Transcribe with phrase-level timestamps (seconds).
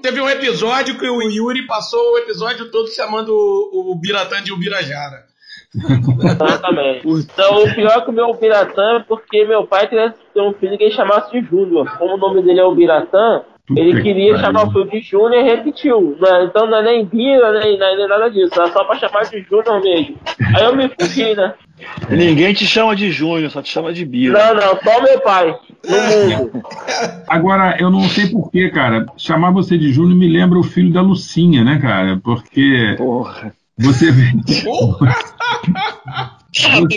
[0.00, 4.52] teve um episódio que o Yuri passou o episódio todo chamando o, o Biratã de
[4.52, 5.30] Ubirajara.
[5.74, 7.06] Exatamente.
[7.32, 10.76] Então, o pior que o meu Biratã é porque meu pai queria ter um filho
[10.76, 11.88] que ele chamasse de Júnior.
[11.98, 13.42] Como o nome dele é o Biratã,
[13.76, 16.16] ele queria chamar o filho de Júnior e repetiu.
[16.20, 16.44] Né?
[16.44, 18.60] Então não é nem Bira, nem, nem nada disso.
[18.60, 20.16] É só pra chamar de Júnior mesmo.
[20.56, 21.54] Aí eu me fugi, né?
[22.10, 24.38] Ninguém te chama de Júnior, só te chama de Bira.
[24.38, 25.56] Não, não, só meu pai.
[25.88, 26.62] No mundo.
[27.28, 29.06] Agora, eu não sei porquê, cara.
[29.16, 32.20] Chamar você de Júnior me lembra o filho da Lucinha, né, cara?
[32.22, 32.94] Porque.
[32.98, 33.52] Porra.
[33.78, 34.24] Você vê.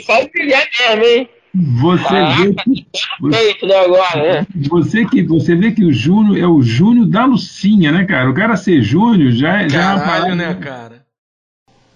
[0.05, 1.29] Qual filho é mesmo, hein?
[1.55, 2.85] Você Ah, vê que.
[3.21, 4.47] Você, né, agora, né?
[4.69, 8.29] você que você vê que o Júnior é o Júnior da Lucinha, né, cara?
[8.29, 11.03] O cara ser Júnior já, é- já é Caralho, né, cara?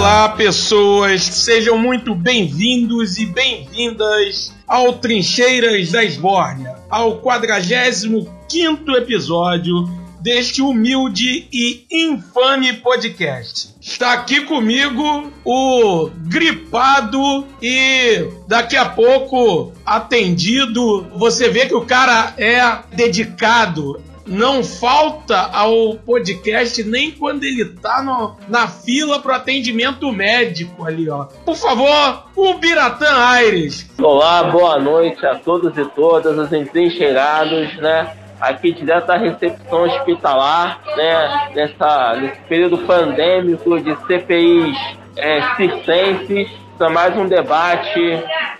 [0.00, 9.84] Olá, pessoas, sejam muito bem-vindos e bem-vindas ao Trincheiras da Esbórnia, ao 45 episódio
[10.22, 13.74] deste humilde e infame podcast.
[13.78, 21.08] Está aqui comigo o gripado e daqui a pouco atendido.
[21.16, 28.02] Você vê que o cara é dedicado, não falta ao podcast nem quando ele tá
[28.02, 31.24] no, na fila pro atendimento médico ali, ó.
[31.44, 33.90] Por favor, o Biratã Aires.
[33.98, 38.16] Olá, boa noite a todos e todas, os entrincheirados, né?
[38.40, 41.50] Aqui direto da recepção hospitalar, né?
[41.54, 44.78] Nessa, nesse período pandêmico de CPIs
[45.16, 46.50] é, circenses,
[46.80, 48.00] para mais um debate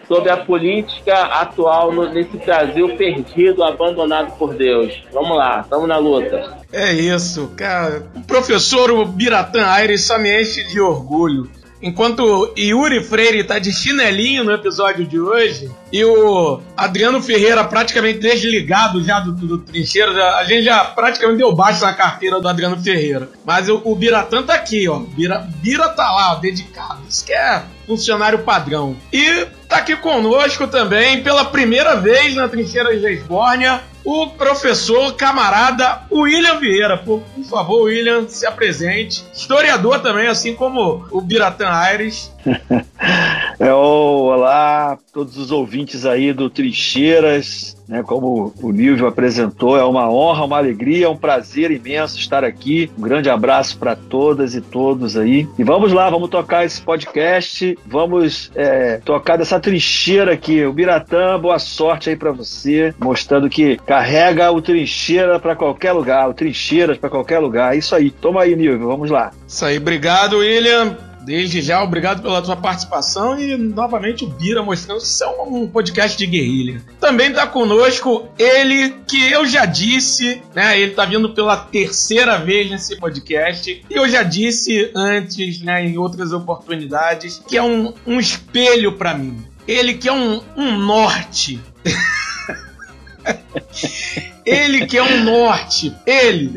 [0.07, 4.93] sobre a política atual nesse Brasil perdido, abandonado por Deus.
[5.11, 6.59] Vamos lá, estamos na luta.
[6.71, 8.07] É isso, cara.
[8.15, 11.49] O professor Biratã Aires só me enche de orgulho.
[11.83, 18.19] Enquanto Yuri Freire tá de chinelinho no episódio de hoje, e o Adriano Ferreira praticamente
[18.19, 22.47] desligado já do, do trincheiro, já, a gente já praticamente deu baixo na carteira do
[22.47, 23.31] Adriano Ferreira.
[23.47, 24.99] Mas o, o Biratã tá aqui, ó.
[24.99, 27.01] Bira, Bira tá lá, ó, dedicado.
[27.09, 28.97] Isso que é funcionário padrão.
[29.13, 36.03] E tá aqui conosco também, pela primeira vez na Trincheira de Esbórnia, o professor camarada
[36.09, 36.97] William Vieira.
[36.97, 39.25] Por, por, favor, William, se apresente.
[39.35, 42.33] Historiador também, assim como o Biratã Aires.
[43.59, 47.77] é, olá, todos os ouvintes aí do Trincheiras.
[47.89, 52.45] Né, como o Nilvio apresentou, é uma honra, uma alegria, é um prazer imenso estar
[52.45, 52.89] aqui.
[52.97, 55.49] Um grande abraço para todas e todos aí.
[55.59, 60.65] E vamos lá, vamos tocar esse podcast, vamos é, tocar dessa trincheira aqui.
[60.65, 66.29] O Biratã, boa sorte aí para você, mostrando que carrega o trincheira para qualquer lugar,
[66.29, 67.77] o trincheiras para qualquer lugar.
[67.77, 69.33] Isso aí, toma aí, Nilvio, vamos lá.
[69.49, 71.10] Isso aí, obrigado, William.
[71.23, 75.67] Desde já, obrigado pela tua participação e novamente o Bira mostrando que isso é um
[75.67, 76.83] podcast de guerrilha.
[76.99, 80.81] Também está conosco ele que eu já disse, né?
[80.81, 85.99] Ele está vindo pela terceira vez nesse podcast e eu já disse antes, né, em
[85.99, 89.45] outras oportunidades, que é um, um espelho para mim.
[89.69, 91.61] Ele que é um, um norte.
[94.45, 95.95] ele que é um norte.
[96.07, 96.57] Ele.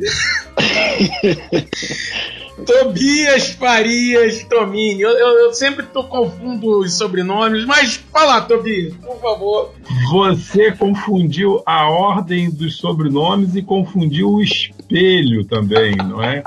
[2.66, 5.02] Tobias Farias Tomini.
[5.02, 9.74] Eu, eu, eu, sempre tô confundo os sobrenomes, mas fala, Tobias, por favor.
[10.12, 16.44] Você confundiu a ordem dos sobrenomes e confundiu o espelho também, não é?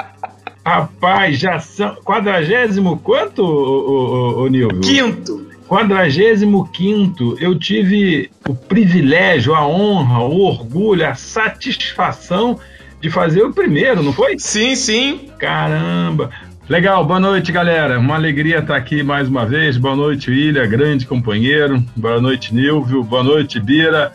[0.65, 1.95] Rapaz, já são.
[1.97, 4.81] Quadragésimo quanto, o, o, o Nilvio?
[4.81, 5.47] Quinto.
[5.69, 12.59] Quadragésimo quinto, eu tive o privilégio, a honra, o orgulho, a satisfação
[13.01, 14.39] de fazer o primeiro, não foi?
[14.39, 15.31] Sim, sim.
[15.39, 16.31] Caramba!
[16.69, 17.97] Legal, boa noite, galera.
[17.97, 19.77] Uma alegria estar aqui mais uma vez.
[19.77, 21.81] Boa noite, William, grande companheiro.
[21.95, 23.05] Boa noite, Nilvio.
[23.05, 24.13] Boa noite, Bira.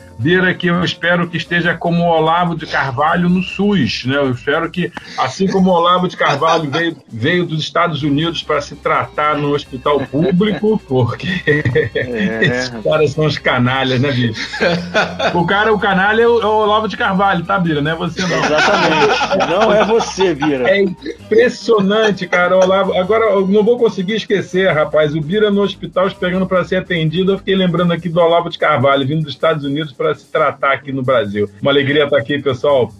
[0.57, 4.18] Que eu espero que esteja como o Olavo de Carvalho no SUS, né?
[4.18, 8.62] Eu espero que, assim como o Olavo de Carvalho veio, veio dos Estados Unidos para
[8.62, 11.27] se tratar no hospital público, porque
[11.95, 12.45] é.
[12.45, 14.39] esses caras são os canalhas, né, bicho?
[15.33, 17.81] O cara, o canalha é o, é o Olavo de Carvalho, tá, Bira?
[17.81, 18.44] Não é você, não.
[18.44, 19.50] Exatamente.
[19.50, 20.69] Não é você, Bira.
[20.69, 22.57] É impressionante, cara.
[22.57, 22.94] O Olavo...
[22.94, 25.16] Agora, eu não vou conseguir esquecer, rapaz.
[25.16, 27.33] O Bira no hospital esperando para ser atendido.
[27.33, 30.73] Eu fiquei lembrando aqui do Olavo de Carvalho, vindo dos Estados Unidos para se tratar
[30.73, 31.49] aqui no Brasil.
[31.61, 32.91] Uma alegria estar aqui, pessoal,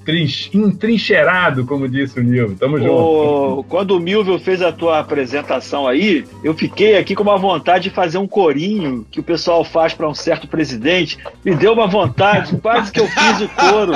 [0.54, 2.58] entrincheirado, como disse o Nilvio.
[2.58, 2.92] Tamo junto.
[2.92, 3.64] O...
[3.64, 7.90] Quando o Milvio fez a tua apresentação aí, eu fiquei aqui com uma vontade de
[7.90, 11.18] fazer um corinho que o pessoal faz para um certo presidente.
[11.44, 13.94] Me deu uma vontade, quase que eu fiz o coro.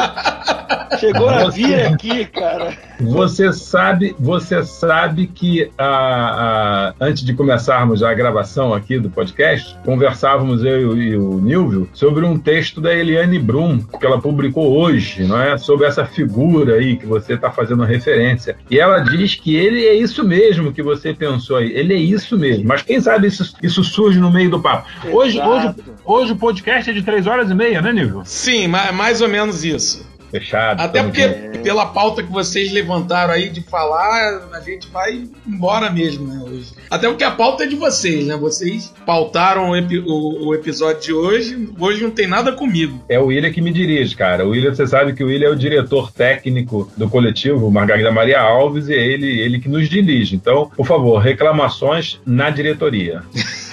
[1.00, 2.78] Chegou a vir aqui, cara.
[3.00, 9.78] Você sabe, você sabe que a, a, antes de começarmos a gravação aqui do podcast,
[9.84, 15.24] conversávamos eu e o Nilvio sobre um texto da Eliane Brum, que ela publicou hoje,
[15.24, 15.58] não é?
[15.58, 18.56] Sobre essa figura aí que você está fazendo referência.
[18.70, 21.72] E ela diz que ele é isso mesmo que você pensou aí.
[21.72, 22.66] Ele é isso mesmo.
[22.66, 24.88] Mas quem sabe isso, isso surge no meio do papo.
[25.12, 28.22] Hoje, hoje, hoje o podcast é de três horas e meia, né, Nilvio?
[28.26, 30.15] Sim, mais ou menos isso.
[30.40, 30.82] Fechado.
[30.82, 31.58] Até porque, é...
[31.64, 36.74] pela pauta que vocês levantaram aí de falar, a gente vai embora mesmo, né, hoje.
[36.90, 38.36] Até porque a pauta é de vocês, né?
[38.36, 41.70] Vocês pautaram o, epi o, o, episódio de hoje.
[41.80, 43.02] Hoje não tem nada comigo.
[43.08, 44.46] É o William que me dirige, cara.
[44.46, 48.42] O William, você sabe que o William é o diretor técnico do coletivo Margarida Maria
[48.42, 50.36] Alves e é ele, ele que nos dirige.
[50.36, 53.24] Então, por favor, reclamações na diretoria.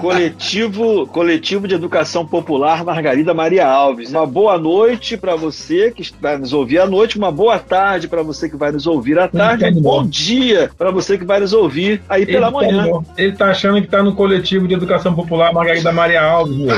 [0.00, 4.10] coletivo, coletivo de Educação Popular Margarida Maria Alves.
[4.10, 8.22] Uma boa noite para você que vai nos ouvir à noite, uma boa tarde para
[8.22, 11.52] você que vai nos ouvir à tarde, um bom dia para você que vai nos
[11.52, 12.92] ouvir aí pela ele manhã.
[12.92, 16.74] Tá ele tá achando que tá no coletivo de Educação Popular Margarida Maria Alves, meu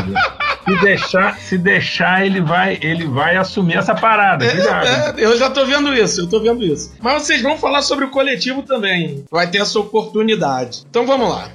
[0.64, 4.44] Se deixar, se deixar ele vai, ele vai assumir essa parada.
[4.44, 6.94] É, é, eu já tô vendo isso, eu tô vendo isso.
[7.02, 9.24] Mas vocês vão falar sobre o coletivo também.
[9.30, 10.82] Vai ter essa oportunidade.
[10.88, 11.50] Então vamos lá.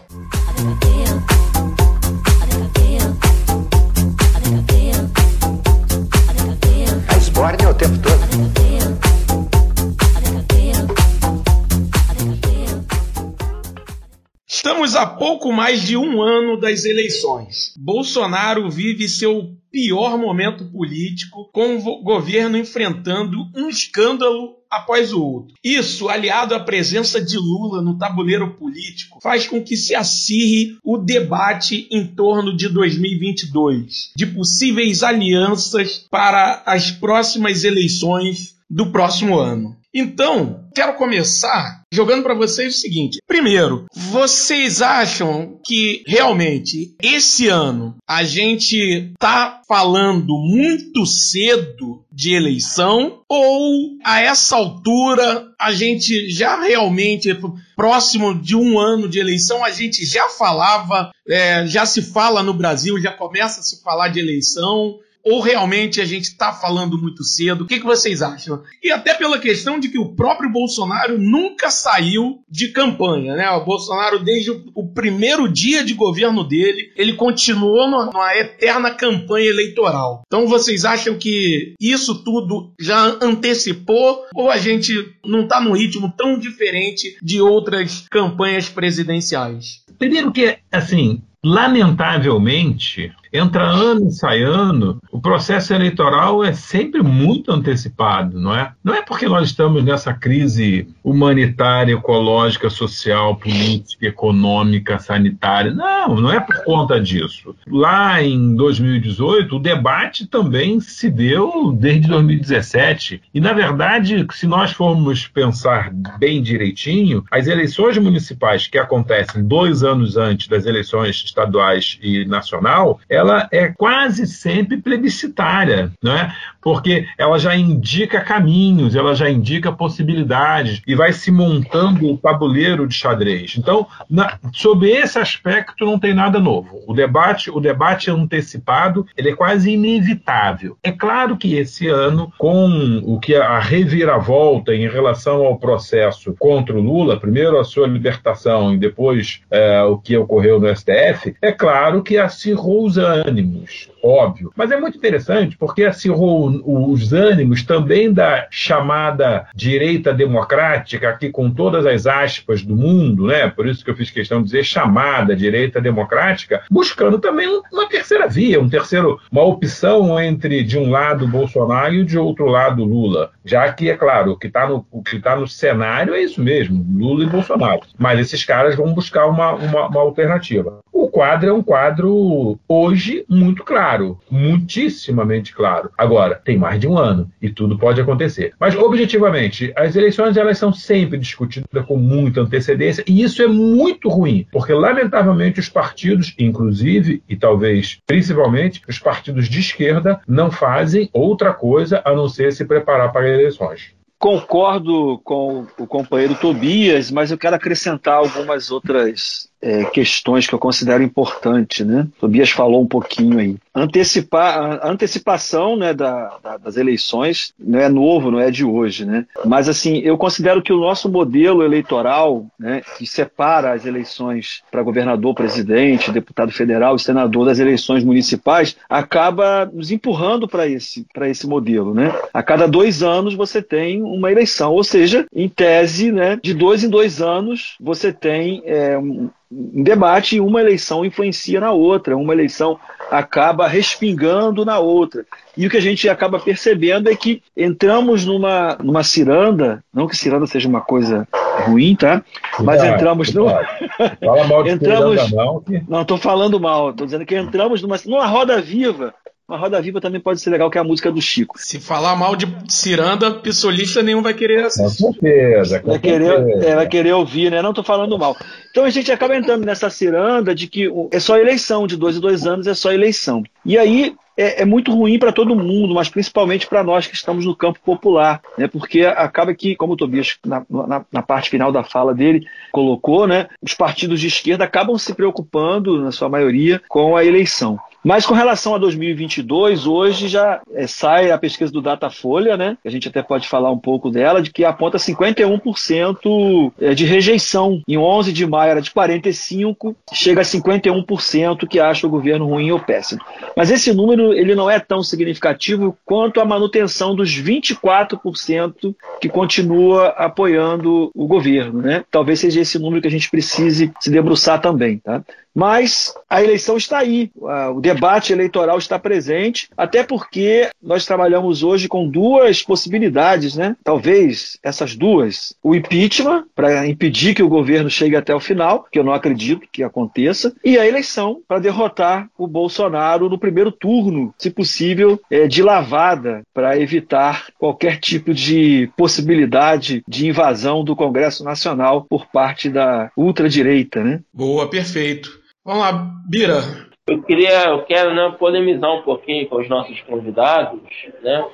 [14.60, 17.74] Estamos a pouco mais de um ano das eleições.
[17.78, 25.56] Bolsonaro vive seu pior momento político, com o governo enfrentando um escândalo após o outro.
[25.64, 30.98] Isso, aliado à presença de Lula no tabuleiro político, faz com que se acirre o
[30.98, 39.80] debate em torno de 2022, de possíveis alianças para as próximas eleições do próximo ano.
[39.94, 47.98] Então, quero começar jogando para vocês o seguinte: primeiro, vocês acham que realmente esse ano
[48.08, 53.24] a gente tá falando muito cedo de eleição?
[53.28, 57.38] Ou a essa altura a gente já realmente
[57.76, 62.54] próximo de um ano de eleição a gente já falava, é, já se fala no
[62.54, 67.24] Brasil, já começa a se falar de eleição ou realmente a gente está falando muito
[67.24, 67.64] cedo?
[67.64, 68.62] O que, que vocês acham?
[68.84, 73.50] E até pela questão de que o próprio Bolsonaro nunca saiu de campanha, né?
[73.52, 80.24] O Bolsonaro, desde o primeiro dia de governo dele, ele continuou numa eterna campanha eleitoral.
[80.28, 84.94] Então vocês acham que isso tudo já antecipou ou a gente
[85.26, 89.84] não está num ritmo tão diferente de outras campanhas presidenciais?
[89.98, 97.52] Primeiro que, assim, lamentavelmente, entra ano e sai ano, o processo eleitoral é sempre muito
[97.52, 98.72] antecipado, não é?
[98.84, 105.74] Não é porque nós estamos nessa crise humanitária, ecológica, social, política, econômica, sanitária.
[105.74, 107.56] Não, não é por conta disso.
[107.68, 113.22] Lá em 2018, o debate também se deu desde 2017.
[113.34, 119.84] E, na verdade, se nós formos pensar bem direitinho, as eleições municipais que acontecem dois
[119.84, 126.34] anos antes das eleições estaduais e nacional, ela é quase sempre plebiscitária, né?
[126.62, 132.88] Porque ela já indica caminhos, ela já indica possibilidades e vai se montando o tabuleiro
[132.88, 133.56] de xadrez.
[133.58, 136.82] Então, na, sobre esse aspecto não tem nada novo.
[136.88, 140.78] O debate, o debate antecipado, ele é quase inevitável.
[140.84, 146.76] É claro que esse ano, com o que a reviravolta em relação ao processo contra
[146.76, 151.52] o Lula, primeiro a sua libertação e depois é, o que ocorreu no STF, é
[151.52, 154.52] claro que acirrou os ânimos, óbvio.
[154.56, 161.50] Mas é muito interessante porque acirrou os ânimos também da chamada direita democrática, aqui com
[161.52, 163.50] todas as aspas do mundo, né?
[163.50, 168.28] Por isso que eu fiz questão de dizer chamada direita democrática, buscando também uma terceira
[168.28, 173.32] via, um terceiro, uma opção entre de um lado Bolsonaro e de outro lado Lula.
[173.46, 176.86] Já que, é claro, o que está no, que tá no cenário é isso mesmo,
[176.98, 177.82] Lula e Bolsonaro.
[177.98, 180.80] Mas esses caras vão buscar uma, uma, uma alternativa.
[180.92, 183.89] O quadro é um quadro hoje muito claro,
[184.30, 185.90] muitíssimamente claro.
[185.98, 188.54] Agora, tem mais de um ano e tudo pode acontecer.
[188.60, 194.10] Mas objetivamente, as eleições elas são sempre discutidas com muita antecedência e isso é muito
[194.10, 201.10] ruim, porque lamentavelmente os partidos, inclusive e talvez principalmente os partidos de esquerda, não fazem
[201.14, 203.94] outra coisa a não ser se preparar para eleições.
[204.20, 210.60] Concordo com o companheiro Tobias, mas eu quero acrescentar algumas outras é, questões que eu
[210.60, 212.08] considero importantes, né?
[212.20, 213.58] Tobias falou um pouquinho aí.
[213.76, 219.06] Antecipar, a antecipação né, da, da, das eleições não é novo, não é de hoje,
[219.06, 219.26] né?
[219.46, 224.84] Mas assim, eu considero que o nosso modelo eleitoral, né, que separa as eleições para
[224.84, 231.48] governador, presidente, deputado federal e senador das eleições municipais, acaba nos empurrando para esse, esse
[231.48, 232.14] modelo, né?
[232.34, 236.84] A cada dois anos você tem uma eleição, ou seja, em tese, né, de dois
[236.84, 242.34] em dois anos você tem é, um, um debate uma eleição influencia na outra, uma
[242.34, 242.80] eleição
[243.10, 245.26] acaba respingando na outra.
[245.58, 250.16] E o que a gente acaba percebendo é que entramos numa, numa ciranda, não que
[250.16, 251.28] ciranda seja uma coisa
[251.66, 252.24] ruim, tá?
[252.60, 253.48] Mas entramos no.
[253.50, 255.32] Fala mal de entramos...
[255.32, 255.62] não.
[255.62, 255.84] Que...
[255.88, 259.14] Não, estou falando mal, estou dizendo que entramos numa, numa roda viva
[259.50, 261.58] Mas Roda Viva também pode ser legal, que é a música do Chico.
[261.58, 265.04] Se falar mal de ciranda, pissolista nenhum vai querer assistir.
[265.04, 267.60] Com certeza, com vai, querer, é, vai querer ouvir, né?
[267.60, 268.38] Não tô falando mal.
[268.70, 272.20] Então a gente acaba entrando nessa ciranda de que é só eleição, de dois em
[272.20, 273.42] dois anos é só eleição.
[273.66, 277.44] E aí é, é muito ruim para todo mundo, mas principalmente para nós que estamos
[277.44, 278.68] no campo popular, né?
[278.68, 283.28] porque acaba que, como o Tobias, na, na, na, parte final da fala dele, colocou,
[283.28, 283.48] né?
[283.62, 287.78] os partidos de esquerda acabam se preocupando, na sua maioria, com a eleição.
[288.04, 292.78] Mas com relação a 2022, hoje já é, sai a pesquisa do Datafolha, né?
[292.86, 297.82] A gente até pode falar um pouco dela, de que aponta 51% é, de rejeição.
[297.88, 302.72] Em 11 de maio era de 45, chega a 51% que acha o governo ruim
[302.72, 303.22] ou péssimo.
[303.56, 310.08] Mas esse número ele não é tão significativo quanto a manutenção dos 24% que continua
[310.10, 312.04] apoiando o governo, né?
[312.10, 315.22] Talvez seja esse número que a gente precise se debruçar também, tá?
[315.54, 317.32] Mas a eleição está aí,
[317.76, 323.76] o debate eleitoral está presente, até porque nós trabalhamos hoje com duas possibilidades, né?
[323.84, 329.00] Talvez essas duas: o impeachment, para impedir que o governo chegue até o final, que
[329.00, 334.34] eu não acredito que aconteça, e a eleição, para derrotar o Bolsonaro no primeiro turno,
[334.38, 341.44] se possível, é, de lavada, para evitar qualquer tipo de possibilidade de invasão do Congresso
[341.44, 344.22] Nacional por parte da ultradireita, né?
[344.34, 345.40] Boa, perfeito.
[345.70, 346.62] Vamos lá, Bira.
[347.08, 350.82] Eu queria, eu quero né, polemizar um pouquinho com os nossos convidados,
[351.22, 351.46] né?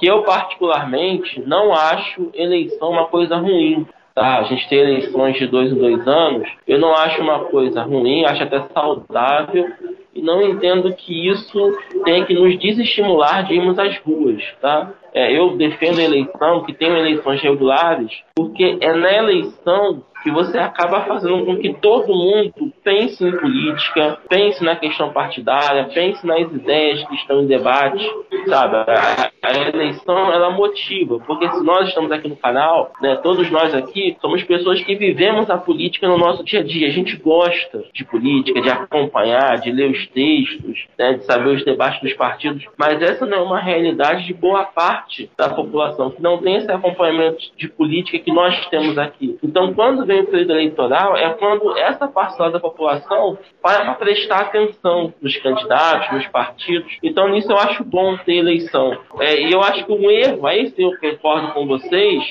[0.00, 3.86] Que eu particularmente não acho eleição uma coisa ruim.
[4.14, 4.38] Tá?
[4.38, 6.48] A gente tem eleições de dois em dois anos.
[6.66, 9.66] Eu não acho uma coisa ruim, acho até saudável
[10.14, 14.92] e não entendo que isso tem que nos desestimular de irmos às ruas, tá?
[15.12, 20.58] É, eu defendo a eleição, que tenham eleições regulares, porque é na eleição que você
[20.58, 26.50] acaba fazendo com que todo mundo pense em política, pense na questão partidária, pense nas
[26.52, 28.04] ideias que estão em debate,
[28.46, 28.76] sabe?
[28.76, 33.74] A, a eleição ela motiva, porque se nós estamos aqui no canal, né, todos nós
[33.74, 36.88] aqui somos pessoas que vivemos a política no nosso dia a dia.
[36.88, 41.64] A gente gosta de política, de acompanhar, de ler os textos, né, de saber os
[41.64, 46.22] debates dos partidos, mas essa não é uma realidade de boa parte da população que
[46.22, 49.38] não tem esse acompanhamento de política que nós temos aqui.
[49.42, 55.12] Então, quando vem o período eleitoral, é quando essa parcela da população para prestar atenção
[55.20, 56.96] nos candidatos, nos partidos.
[57.02, 58.98] Então, nisso eu acho bom ter eleição.
[59.20, 62.24] É, e eu acho que um erro, aí sim eu concordo com vocês,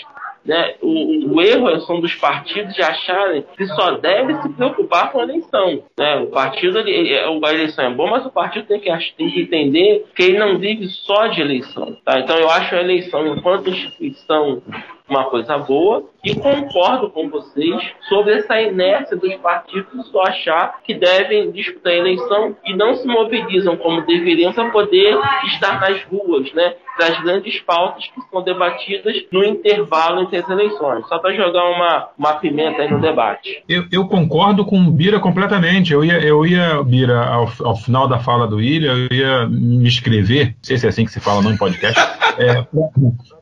[0.47, 5.19] né, o, o, erro são dos partidos de acharem que só deve se preocupar com
[5.19, 5.84] a eleição.
[5.97, 6.15] Né?
[6.19, 9.41] O partido, ele, é, a eleição é bom, mas o partido tem que, tem que
[9.41, 11.97] entender que ele não vive só de eleição.
[12.06, 12.19] Tá?
[12.19, 14.62] Então eu acho a eleição, enquanto instituição
[15.10, 17.76] uma coisa boa e concordo com vocês
[18.10, 23.08] sobre essa inércia dos partidos só achar que devem disputar a eleição e não se
[23.08, 26.74] mobilizam como deveriam para poder estar nas ruas, né?
[27.00, 31.08] Das grandes pautas que são debatidas no intervalo entre as eleições.
[31.08, 33.63] Só para jogar uma, uma pimenta aí no debate.
[33.70, 35.93] Eu, eu, concordo com o Bira completamente.
[35.93, 39.88] Eu ia, eu ia Bira, ao, ao final da fala do William, eu ia me
[39.88, 42.00] inscrever, não sei se é assim que se fala no podcast,
[42.39, 42.65] é,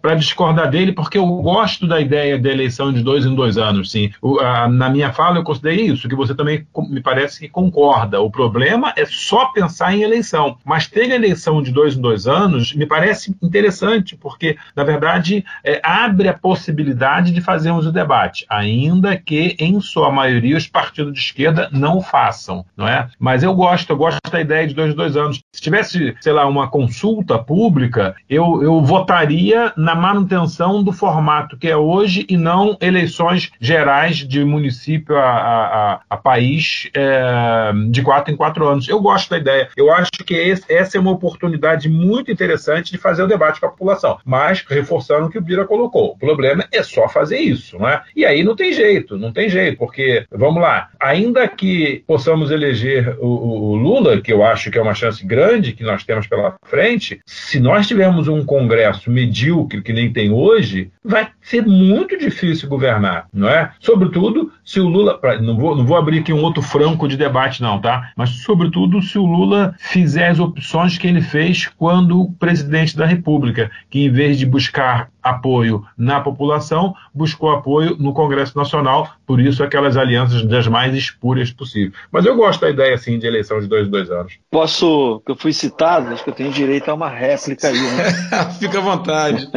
[0.01, 1.54] para discordar dele, porque eu gosto
[1.87, 4.11] da ideia da eleição de dois em dois anos, sim.
[4.21, 8.21] O, a, na minha fala eu considerei isso, que você também me parece que concorda.
[8.21, 10.57] O problema é só pensar em eleição.
[10.65, 15.79] Mas ter eleição de dois em dois anos me parece interessante, porque, na verdade, é,
[15.83, 21.19] abre a possibilidade de fazermos o debate, ainda que, em sua maioria, os partidos de
[21.19, 23.07] esquerda não o façam, não é?
[23.19, 25.39] Mas eu gosto, eu gosto da ideia de dois em dois anos.
[25.53, 31.67] Se tivesse, sei lá, uma consulta pública, eu, eu votaria na manutenção do formato que
[31.67, 38.33] é hoje e não eleições gerais de município a, a, a país é, de quatro
[38.33, 38.87] em quatro anos.
[38.87, 39.69] Eu gosto da ideia.
[39.75, 43.67] Eu acho que esse, essa é uma oportunidade muito interessante de fazer o debate com
[43.67, 44.17] a população.
[44.25, 48.01] Mas, reforçando o que o Bira colocou, o problema é só fazer isso, não é?
[48.15, 53.17] E aí não tem jeito, não tem jeito, porque, vamos lá, ainda que possamos eleger
[53.19, 56.55] o, o Lula, que eu acho que é uma chance grande que nós temos pela
[56.63, 62.67] frente, se nós tivermos um Congresso medíocre que nem tem hoje, vai ser muito difícil
[62.67, 63.71] governar, não é?
[63.79, 65.19] Sobretudo se o Lula.
[65.41, 68.11] Não vou, não vou abrir aqui um outro franco de debate, não, tá?
[68.15, 73.69] Mas, sobretudo, se o Lula fizer as opções que ele fez quando presidente da República,
[73.89, 79.63] que em vez de buscar apoio na população, buscou apoio no Congresso Nacional, por isso
[79.63, 81.93] aquelas alianças das mais espúrias possíveis.
[82.11, 84.37] Mas eu gosto da ideia, assim, de eleição de dois, dois anos.
[84.51, 88.13] Posso, que eu fui citado, acho que eu tenho direito a uma réplica aí, né?
[88.59, 89.49] Fica à vontade.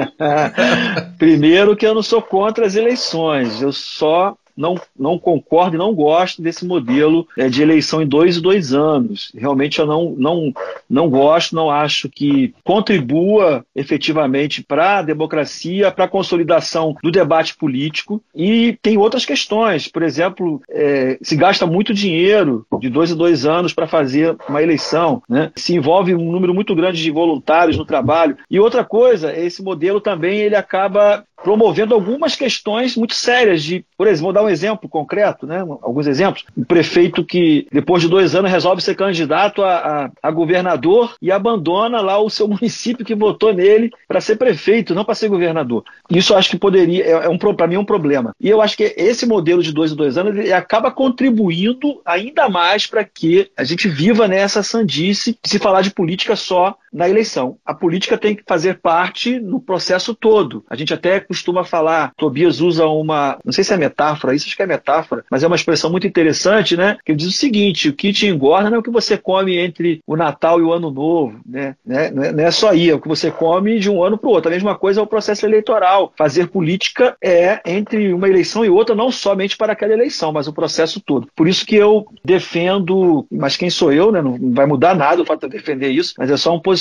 [1.18, 5.94] Primeiro que eu não sou contra as eleições, eu só não, não concordo e não
[5.94, 9.30] gosto desse modelo é, de eleição em dois e dois anos.
[9.34, 10.52] Realmente eu não, não,
[10.90, 17.56] não gosto, não acho que contribua efetivamente para a democracia, para a consolidação do debate
[17.56, 18.20] político.
[18.34, 19.86] E tem outras questões.
[19.86, 24.62] Por exemplo, é, se gasta muito dinheiro de dois em dois anos para fazer uma
[24.62, 25.52] eleição, né?
[25.54, 28.36] se envolve um número muito grande de voluntários no trabalho.
[28.50, 34.06] E outra coisa, esse modelo também ele acaba promovendo algumas questões muito sérias de, por
[34.06, 35.60] exemplo, vou dar um exemplo concreto, né?
[35.60, 36.44] Alguns exemplos.
[36.56, 41.30] Um prefeito que depois de dois anos resolve ser candidato a, a, a governador e
[41.30, 45.84] abandona lá o seu município que votou nele para ser prefeito, não para ser governador.
[46.10, 48.34] Isso acho que poderia é, é um para mim é um problema.
[48.40, 52.48] E eu acho que esse modelo de dois e dois anos ele acaba contribuindo ainda
[52.48, 57.08] mais para que a gente viva nessa sandice de se falar de política só na
[57.08, 57.56] eleição.
[57.64, 60.64] A política tem que fazer parte no processo todo.
[60.68, 64.56] A gente até costuma falar, Tobias usa uma, não sei se é metáfora, isso acho
[64.56, 66.96] que é metáfora, mas é uma expressão muito interessante, né?
[67.04, 69.56] Que ele diz o seguinte: o que te engorda não é o que você come
[69.58, 71.76] entre o Natal e o Ano Novo, né?
[71.84, 72.10] né?
[72.10, 74.28] Não, é, não é só aí, é o que você come de um ano para
[74.28, 74.50] o outro.
[74.50, 76.12] A mesma coisa é o processo eleitoral.
[76.16, 80.52] Fazer política é entre uma eleição e outra, não somente para aquela eleição, mas o
[80.52, 81.28] processo todo.
[81.34, 84.22] Por isso que eu defendo, mas quem sou eu, né?
[84.22, 86.77] Não vai mudar nada o fato de eu defender isso, mas é só um posicionamento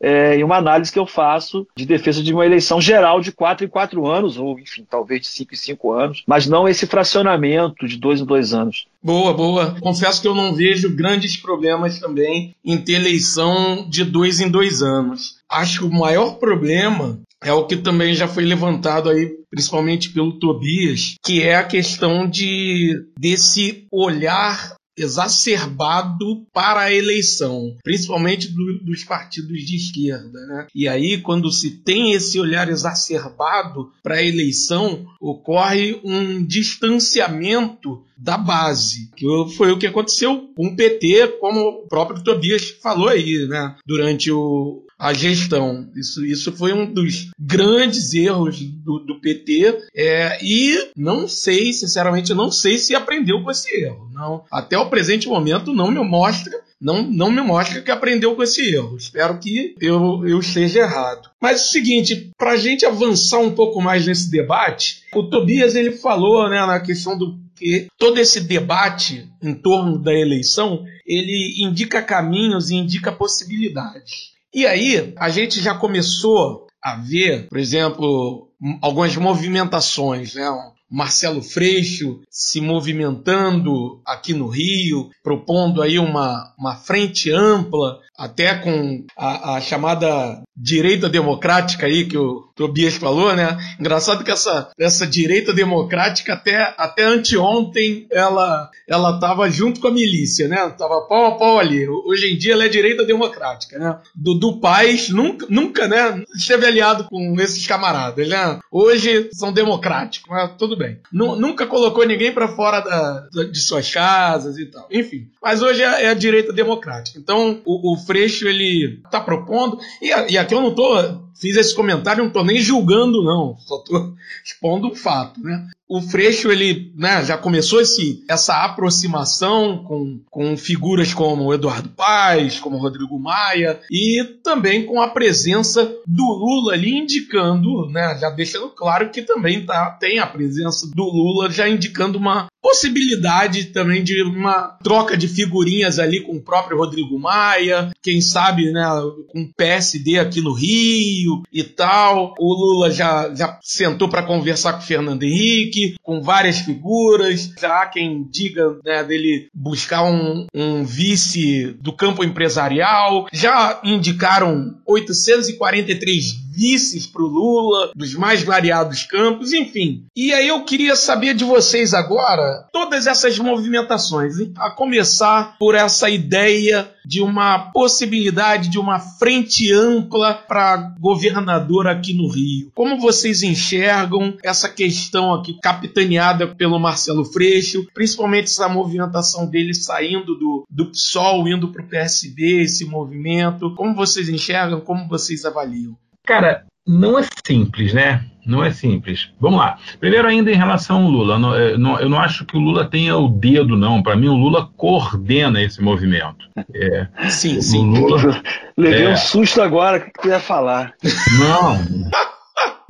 [0.00, 3.48] é, e uma análise que eu faço de defesa de uma eleição geral de quatro
[3.48, 6.86] quatro em quatro anos, ou enfim, talvez de cinco em cinco anos, mas não esse
[6.86, 8.86] fracionamento de dois em dois anos.
[9.02, 9.76] Boa, boa.
[9.80, 14.82] Confesso que eu não vejo grandes problemas também em ter eleição de dois em dois
[14.82, 15.38] anos.
[15.48, 20.32] Acho que o maior problema é o que também já foi levantado aí, principalmente pelo
[20.32, 29.04] Tobias, que é a questão de desse olhar exacerbado para a eleição, principalmente do, dos
[29.04, 30.46] partidos de esquerda.
[30.46, 30.66] Né?
[30.74, 38.36] E aí, quando se tem esse olhar exacerbado para a eleição, ocorre um distanciamento da
[38.36, 43.46] base, que foi o que aconteceu com o PT, como o próprio Tobias falou aí,
[43.48, 45.88] né, durante o, a gestão.
[45.94, 52.34] Isso, isso foi um dos grandes erros do, do PT é, e não sei, sinceramente,
[52.34, 54.10] não sei se aprendeu com esse erro.
[54.12, 58.42] Não, até o presente momento não me mostra não, não me mostra que aprendeu com
[58.42, 58.96] esse erro.
[58.96, 61.28] Espero que eu, eu esteja errado.
[61.40, 65.74] Mas é o seguinte, para a gente avançar um pouco mais nesse debate, o Tobias
[65.74, 71.56] ele falou né, na questão do que todo esse debate em torno da eleição ele
[71.58, 74.37] indica caminhos e indica possibilidades.
[74.52, 80.48] E aí a gente já começou a ver, por exemplo, algumas movimentações, né?
[80.90, 89.04] Marcelo Freixo se movimentando aqui no Rio, propondo aí uma, uma frente ampla, até com
[89.16, 93.56] a, a chamada direita democrática aí que o Tobias falou, né?
[93.78, 99.92] Engraçado que essa, essa direita democrática até, até anteontem ela ela estava junto com a
[99.92, 100.56] milícia, né?
[100.70, 101.86] Tava pau a pau ali.
[101.88, 103.98] Hoje em dia ela é direita democrática, né?
[104.14, 108.58] Dudu Paz nunca, nunca né, esteve aliado com esses camaradas, né?
[108.72, 110.98] Hoje são democráticos, mas tudo bem.
[111.12, 114.88] nunca colocou ninguém para fora da, de suas casas e tal.
[114.90, 117.18] Enfim, mas hoje é, é a direita democrática.
[117.18, 121.74] Então o, o Freixo ele está propondo e, e aqui eu não tô fiz esse
[121.74, 125.38] comentário, não estou nem julgando, não, só estou expondo um fato.
[125.40, 125.68] Né?
[125.88, 132.60] O Freixo ele né, já começou esse, essa aproximação com, com figuras como Eduardo Paes,
[132.60, 138.68] como Rodrigo Maia, e também com a presença do Lula ali indicando, né, já deixando
[138.68, 144.22] claro que também tá, tem a presença do Lula já indicando uma possibilidade também de
[144.22, 148.84] uma troca de figurinhas ali com o próprio Rodrigo Maia, quem sabe né,
[149.28, 152.34] com o PSD aqui no Rio e tal.
[152.38, 157.52] O Lula já, já sentou para conversar com o Fernando Henrique, com várias figuras.
[157.62, 163.26] Há quem diga né, dele buscar um, um vice do campo empresarial.
[163.32, 170.04] Já indicaram 843 vices para o Lula, dos mais variados campos, enfim.
[170.16, 176.10] E aí eu queria saber de vocês agora todas essas movimentações, a começar por essa
[176.10, 182.70] ideia de uma possibilidade de uma frente ampla para governador aqui no Rio.
[182.74, 190.34] Como vocês enxergam essa questão aqui capitaneada pelo Marcelo Freixo, principalmente essa movimentação dele saindo
[190.34, 193.74] do, do PSOL, indo para o PSB, esse movimento?
[193.74, 194.80] Como vocês enxergam?
[194.80, 195.96] Como vocês avaliam?
[196.28, 198.22] Cara, não é simples, né?
[198.44, 199.30] Não é simples.
[199.40, 199.78] Vamos lá.
[199.98, 203.28] Primeiro, ainda em relação ao Lula, é, eu não acho que o Lula tenha o
[203.28, 204.02] dedo, não.
[204.02, 206.46] Para mim, o Lula coordena esse movimento.
[206.74, 207.98] É, sim, sim.
[207.98, 208.42] Lula,
[208.76, 209.10] Levei é...
[209.10, 209.96] um susto agora.
[209.96, 210.92] O que tu ia falar?
[211.38, 212.10] Não.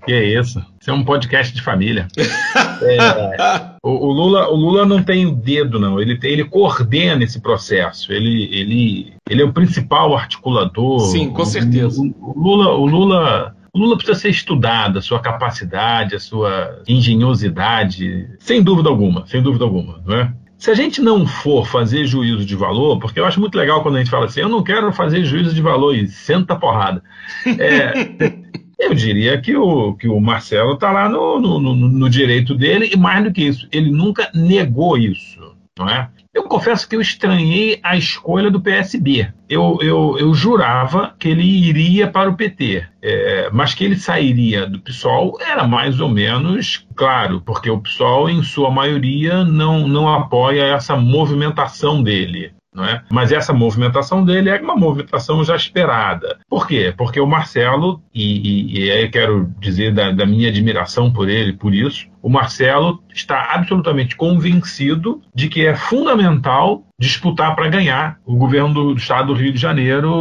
[0.08, 0.64] Que é isso?
[0.80, 2.08] Isso é um podcast de família.
[2.80, 2.96] É,
[3.82, 6.00] o, o, Lula, o Lula não tem o dedo, não.
[6.00, 8.10] Ele, ele coordena esse processo.
[8.10, 11.00] Ele, ele, ele é o principal articulador.
[11.00, 12.00] Sim, com certeza.
[12.00, 16.82] O, o Lula, o Lula o Lula precisa ser estudado, a sua capacidade, a sua
[16.88, 20.32] engenhosidade, sem dúvida alguma, sem dúvida alguma, não é?
[20.58, 23.94] Se a gente não for fazer juízo de valor, porque eu acho muito legal quando
[23.94, 27.00] a gente fala assim, eu não quero fazer juízo de valor e senta porrada.
[27.46, 27.92] É,
[28.78, 32.90] eu diria que o, que o Marcelo está lá no, no, no, no direito dele,
[32.92, 36.08] e mais do que isso, ele nunca negou isso, é?
[36.34, 39.32] Eu confesso que eu estranhei a escolha do PSB.
[39.48, 44.66] Eu, eu, eu jurava que ele iria para o PT, é, mas que ele sairia
[44.66, 50.08] do PSOL era mais ou menos claro, porque o PSOL, em sua maioria, não, não
[50.08, 52.52] apoia essa movimentação dele.
[52.84, 53.02] É?
[53.10, 56.38] Mas essa movimentação dele é uma movimentação já esperada.
[56.48, 56.94] Por quê?
[56.96, 61.52] Porque o Marcelo, e, e, e aí quero dizer da, da minha admiração por ele,
[61.52, 68.36] por isso, o Marcelo está absolutamente convencido de que é fundamental disputar para ganhar o
[68.36, 70.12] governo do estado do Rio de Janeiro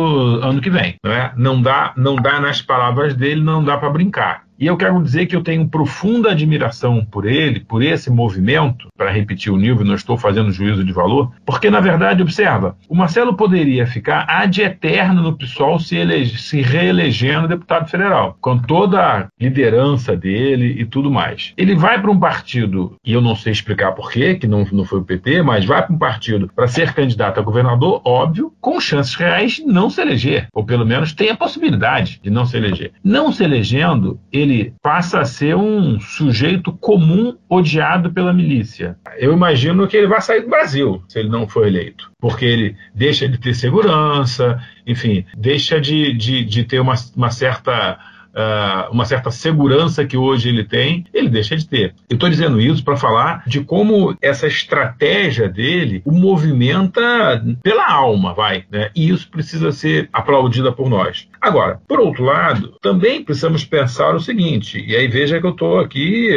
[0.43, 0.95] ano que vem.
[1.03, 1.33] Não, é?
[1.35, 4.46] não dá, não dá nas palavras dele, não dá para brincar.
[4.59, 9.11] E eu quero dizer que eu tenho profunda admiração por ele, por esse movimento, para
[9.11, 13.35] repetir o nível, não estou fazendo juízo de valor, porque, na verdade, observa, o Marcelo
[13.35, 19.27] poderia ficar ad eterno no PSOL se, elege, se reelegendo deputado federal, com toda a
[19.39, 21.53] liderança dele e tudo mais.
[21.55, 24.99] Ele vai para um partido, e eu não sei explicar porquê, que não, não foi
[24.99, 29.13] o PT, mas vai para um partido para ser candidato a governador, óbvio, com chances
[29.13, 32.91] reais de não se eleger, ou pelo menos tem a possibilidade de não se eleger.
[33.03, 38.97] Não se elegendo, ele ele passa a ser um sujeito comum odiado pela milícia.
[39.17, 42.75] Eu imagino que ele vai sair do Brasil se ele não for eleito, porque ele
[42.93, 47.99] deixa de ter segurança, enfim, deixa de, de, de ter uma, uma certa
[48.37, 51.95] uh, uma certa segurança que hoje ele tem, ele deixa de ter.
[52.09, 58.33] Eu estou dizendo isso para falar de como essa estratégia dele o movimenta pela alma,
[58.33, 58.91] vai, né?
[58.95, 61.27] E isso precisa ser aplaudida por nós.
[61.41, 65.79] Agora, por outro lado, também precisamos pensar o seguinte, e aí veja que eu estou
[65.79, 66.29] aqui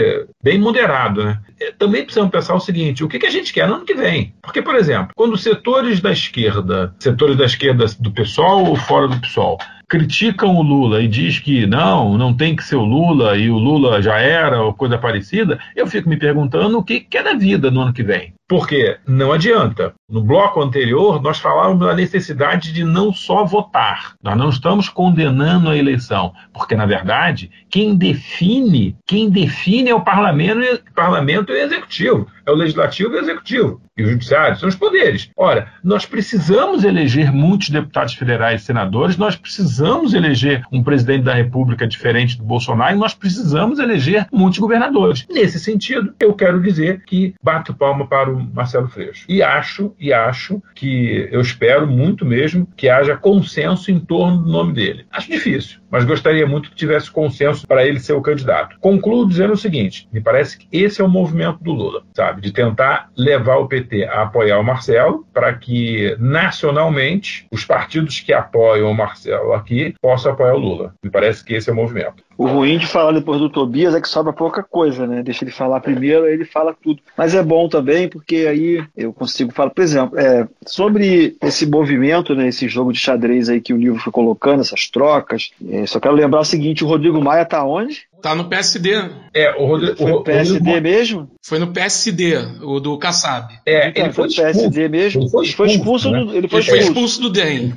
[0.43, 1.39] bem moderado, né?
[1.79, 4.35] Também precisamos pensar o seguinte: o que, que a gente quer no ano que vem?
[4.41, 9.21] Porque, por exemplo, quando setores da esquerda, setores da esquerda do PSOL ou fora do
[9.21, 9.59] PSOL,
[9.91, 13.59] criticam o Lula e diz que não, não tem que ser o Lula e o
[13.59, 17.35] Lula já era ou coisa parecida, eu fico me perguntando o que, que é da
[17.35, 18.33] vida no ano que vem.
[18.51, 19.95] Porque não adianta.
[20.11, 24.17] No bloco anterior, nós falávamos da necessidade de não só votar.
[24.21, 30.01] Nós não estamos condenando a eleição, porque, na verdade, quem define, quem define é o
[30.01, 32.27] parlamento, parlamento e o executivo.
[32.45, 33.81] É o legislativo e o executivo.
[33.97, 35.31] E o judiciário são os poderes.
[35.37, 41.35] Ora, nós precisamos eleger muitos deputados federais e senadores, nós precisamos eleger um presidente da
[41.35, 45.27] República diferente do Bolsonaro e nós precisamos eleger muitos governadores.
[45.31, 49.25] Nesse sentido, eu quero dizer que bato palma para o Marcelo Freixo.
[49.29, 54.51] E acho, e acho que eu espero muito mesmo que haja consenso em torno do
[54.51, 55.07] nome dele.
[55.11, 58.77] Acho difícil, mas gostaria muito que tivesse consenso para ele ser o candidato.
[58.81, 62.41] Concluo dizendo o seguinte: me parece que esse é o movimento do Lula, sabe?
[62.41, 68.33] De tentar levar o PT a apoiar o Marcelo, para que nacionalmente os partidos que
[68.33, 70.95] apoiam o Marcelo aqui possam apoiar o Lula.
[71.03, 72.23] Me parece que esse é o movimento.
[72.41, 75.23] O ruim de falar depois do Tobias é que sobra pouca coisa, né?
[75.23, 77.03] Deixa ele falar primeiro, aí ele fala tudo.
[77.15, 82.35] Mas é bom também, porque aí eu consigo falar, por exemplo, é, sobre esse movimento,
[82.35, 85.51] né, esse jogo de xadrez aí que o livro foi colocando, essas trocas.
[85.69, 88.07] É, só quero lembrar o seguinte: o Rodrigo Maia tá onde?
[88.23, 88.91] Tá no PSD.
[89.35, 89.97] É, o Rodrigo.
[89.97, 90.81] Foi no PSD Rodrigo...
[90.81, 91.31] mesmo?
[91.45, 93.53] Foi no PSD, o do Kassab.
[93.65, 95.23] É, então, ele foi no PSD mesmo.
[95.23, 96.25] Ele foi expulso, ele foi expulso, né?
[96.25, 96.83] do, ele foi expulso.
[96.83, 97.75] expulso do DEM.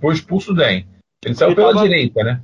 [0.00, 0.86] Foi expulso do DEM.
[1.24, 1.88] Ele saiu ele pela tava...
[1.88, 2.40] direita, né?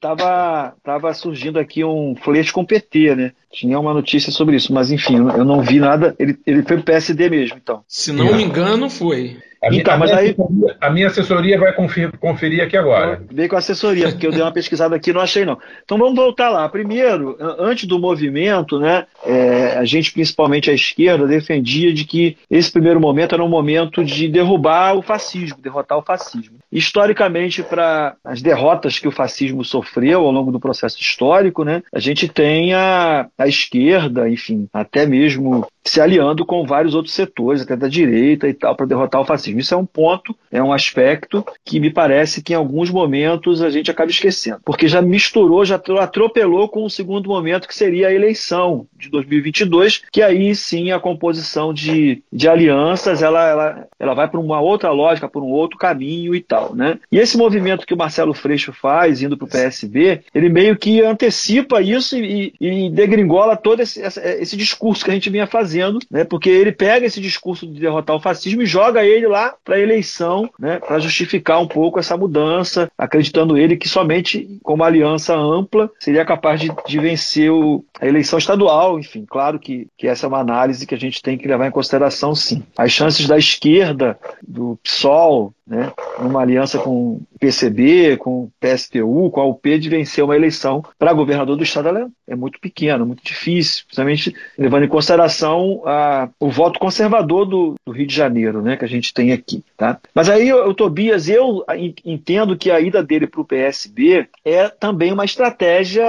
[0.00, 3.32] Tava, tava surgindo aqui um flerte com PT, né?
[3.52, 6.14] Tinha uma notícia sobre isso, mas enfim, eu não vi nada.
[6.18, 7.84] Ele, ele foi pro PSD mesmo, então.
[7.86, 9.38] Se não me engano, foi.
[9.62, 10.36] A minha, então, minha aí,
[10.80, 13.22] a minha assessoria vai conferir, conferir aqui agora.
[13.30, 15.56] Veio com a assessoria, porque eu dei uma pesquisada aqui e não achei, não.
[15.84, 16.68] Então vamos voltar lá.
[16.68, 22.72] Primeiro, antes do movimento, né, é, a gente, principalmente a esquerda, defendia de que esse
[22.72, 26.56] primeiro momento era um momento de derrubar o fascismo, derrotar o fascismo.
[26.72, 32.00] Historicamente, para as derrotas que o fascismo sofreu ao longo do processo histórico, né, a
[32.00, 37.76] gente tem a, a esquerda, enfim, até mesmo se aliando com vários outros setores, até
[37.76, 39.60] da direita e tal, para derrotar o fascismo.
[39.60, 43.70] Isso é um ponto, é um aspecto que me parece que em alguns momentos a
[43.70, 48.12] gente acaba esquecendo, porque já misturou, já atropelou com o segundo momento que seria a
[48.12, 54.28] eleição de 2022, que aí sim a composição de, de alianças ela, ela, ela vai
[54.28, 56.98] para uma outra lógica, por um outro caminho e tal, né?
[57.10, 61.02] E esse movimento que o Marcelo Freixo faz, indo para o PSB, ele meio que
[61.02, 65.71] antecipa isso e, e degringola todo esse, esse, discurso que a gente vinha fazendo,
[66.10, 66.24] né?
[66.24, 69.80] Porque ele pega esse discurso de derrotar o fascismo e joga ele lá para a
[69.80, 70.78] eleição, né?
[70.78, 76.24] Para justificar um pouco essa mudança, acreditando ele que somente com uma aliança ampla seria
[76.24, 78.98] capaz de, de vencer o, a eleição estadual.
[78.98, 81.72] Enfim, claro que, que essa é uma análise que a gente tem que levar em
[81.72, 82.62] consideração, sim.
[82.76, 89.30] As chances da esquerda, do PSOL, né, numa aliança com o PCB, com o PSTU,
[89.30, 93.24] com a UP, de vencer uma eleição para governador do estado é, muito pequena, muito
[93.24, 98.76] difícil, principalmente levando em consideração a, o voto conservador do, do, Rio de Janeiro, né,
[98.76, 99.64] que a gente tem aqui.
[99.74, 99.98] Tá?
[100.14, 101.64] Mas aí, o Tobias, eu
[102.04, 106.04] entendo que a ida dele para o PSB é também uma estratégia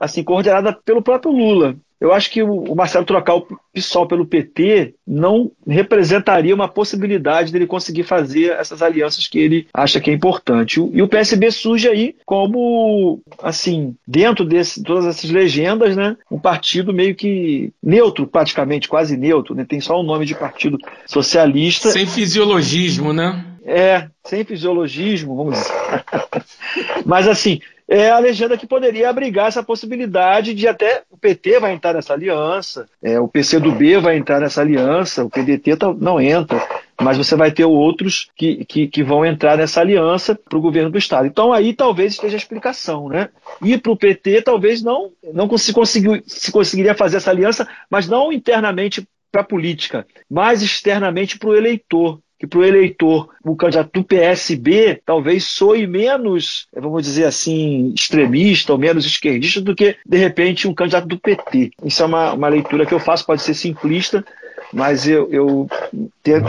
[0.00, 1.76] assim coordenada pelo próprio Lula.
[2.00, 7.66] Eu acho que o Marcelo trocar o PSOL pelo PT não representaria uma possibilidade dele
[7.66, 10.78] conseguir fazer essas alianças que ele acha que é importante.
[10.92, 16.92] E o PSB surge aí como, assim, dentro de todas essas legendas, né, um partido
[16.92, 21.90] meio que neutro, praticamente, quase neutro, né, tem só o um nome de partido socialista.
[21.90, 23.44] Sem fisiologismo, né?
[23.64, 25.72] É, sem fisiologismo, vamos dizer.
[27.04, 31.72] Mas assim, é a legenda que poderia abrigar essa possibilidade de até o PT vai
[31.72, 36.60] entrar nessa aliança, é, o PCdoB vai entrar nessa aliança, o PDT tá, não entra,
[37.00, 40.90] mas você vai ter outros que, que, que vão entrar nessa aliança para o governo
[40.90, 41.26] do Estado.
[41.26, 43.08] Então aí talvez esteja a explicação.
[43.08, 43.28] Né?
[43.62, 48.08] E para o PT talvez não, não se, conseguiu, se conseguiria fazer essa aliança, mas
[48.08, 53.56] não internamente para a política, mas externamente para o eleitor que para o eleitor o
[53.56, 59.96] candidato do PSB talvez soe menos, vamos dizer assim, extremista ou menos esquerdista do que,
[60.04, 61.70] de repente, um candidato do PT.
[61.84, 64.24] Isso é uma, uma leitura que eu faço, pode ser simplista,
[64.72, 65.68] mas eu, eu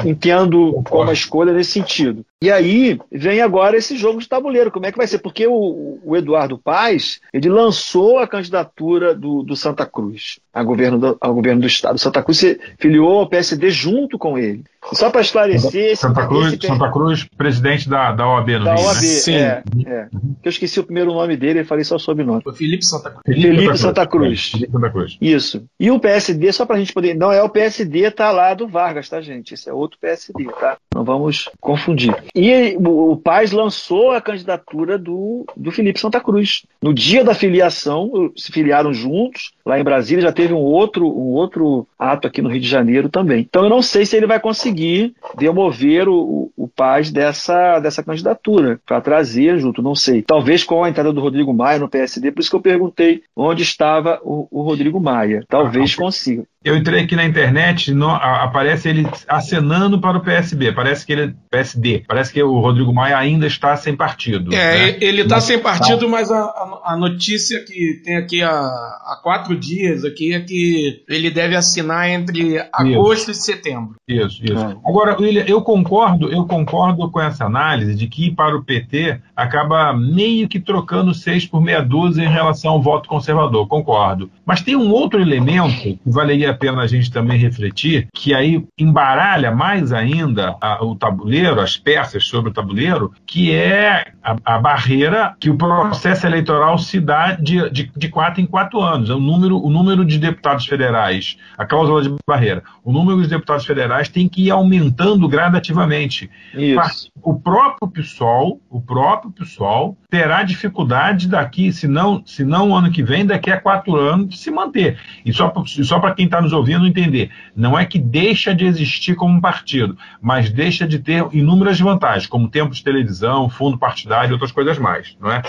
[0.05, 2.25] entendo como a escolha nesse sentido.
[2.41, 5.17] E aí vem agora esse jogo de tabuleiro, como é que vai ser?
[5.17, 10.99] Porque o, o Eduardo Paes, ele lançou a candidatura do, do Santa Cruz ao governo
[10.99, 11.99] do, ao governo do Estado.
[11.99, 14.63] Santa Cruz se filiou ao PSD junto com ele.
[14.93, 15.97] Só para esclarecer...
[15.97, 16.67] Santa, Cruz, esse...
[16.67, 19.01] Santa Cruz, presidente da, da OAB no da Rio, OAB, né?
[19.01, 19.35] Sim.
[19.35, 20.07] É, é.
[20.43, 22.41] Eu esqueci o primeiro nome dele, eu falei só o sobrenome.
[22.41, 23.23] Foi Felipe Santa Cruz.
[23.25, 24.51] Felipe, Felipe Santa Cruz.
[24.51, 25.17] Felipe Santa Cruz.
[25.19, 25.65] Isso.
[25.79, 27.15] E o PSD, só para a gente poder...
[27.15, 29.53] Não é o PSD, tá lá do Vargas, tá, gente?
[29.53, 30.77] Esse é outro PSD, tá?
[30.97, 32.11] Não vamos confundir.
[32.33, 36.63] E o, Paz lançou a candidatura do, do Felipe Santa Cruz.
[36.81, 41.33] No dia da filiação, se filiaram juntos, lá em Brasília, já teve um outro, um
[41.33, 43.41] outro ato aqui no Rio de Janeiro também.
[43.41, 48.79] Então eu não sei se ele vai conseguir demover o, o Paz dessa, dessa candidatura,
[48.85, 50.21] para trazer junto, não sei.
[50.21, 53.63] Talvez com a entrada do Rodrigo Maia no PSD, por isso que eu perguntei onde
[53.63, 55.43] estava o, o Rodrigo Maia.
[55.49, 56.43] Talvez ah, consiga.
[56.67, 60.73] Eu entrei aqui na internet, no, a, aparece ele acenando para o PSB.
[60.73, 62.03] Parece que ele é PSD.
[62.05, 64.53] Parece que o Rodrigo Maia ainda está sem partido.
[64.53, 64.97] É, né?
[64.99, 70.03] ele está sem partido, mas a, a, notícia que tem aqui há, há, quatro dias
[70.05, 73.41] aqui é que ele deve assinar entre agosto isso.
[73.41, 73.95] e setembro.
[74.07, 74.57] Isso, isso.
[74.57, 74.77] É.
[74.85, 79.93] Agora, William, eu concordo, eu concordo com essa análise de que para o PT acaba
[79.93, 83.67] meio que trocando seis por meia dúzia em relação ao voto conservador.
[83.67, 84.29] Concordo.
[84.45, 89.51] Mas tem um outro elemento que valeria pena a gente também refletir, que aí embaralha
[89.51, 95.35] mais ainda a, o tabuleiro, as peças sobre o tabuleiro, que é a, a barreira
[95.39, 99.09] que o processo eleitoral se dá de, de, de quatro em quatro anos.
[99.09, 102.63] É o número, o número de deputados federais, a cláusula de barreira.
[102.83, 106.29] O número de deputados federais tem que ir aumentando gradativamente.
[106.53, 107.11] Isso.
[107.21, 113.03] O próprio PSOL, o próprio PSOL terá dificuldade daqui, se não, se não ano que
[113.03, 114.99] vem, daqui a quatro anos, de se manter.
[115.25, 119.15] E só, só para quem está nos ouvindo entender, não é que deixa de existir
[119.15, 124.29] como um partido, mas deixa de ter inúmeras vantagens, como tempo de televisão, fundo partidário
[124.29, 125.41] e outras coisas mais, não é?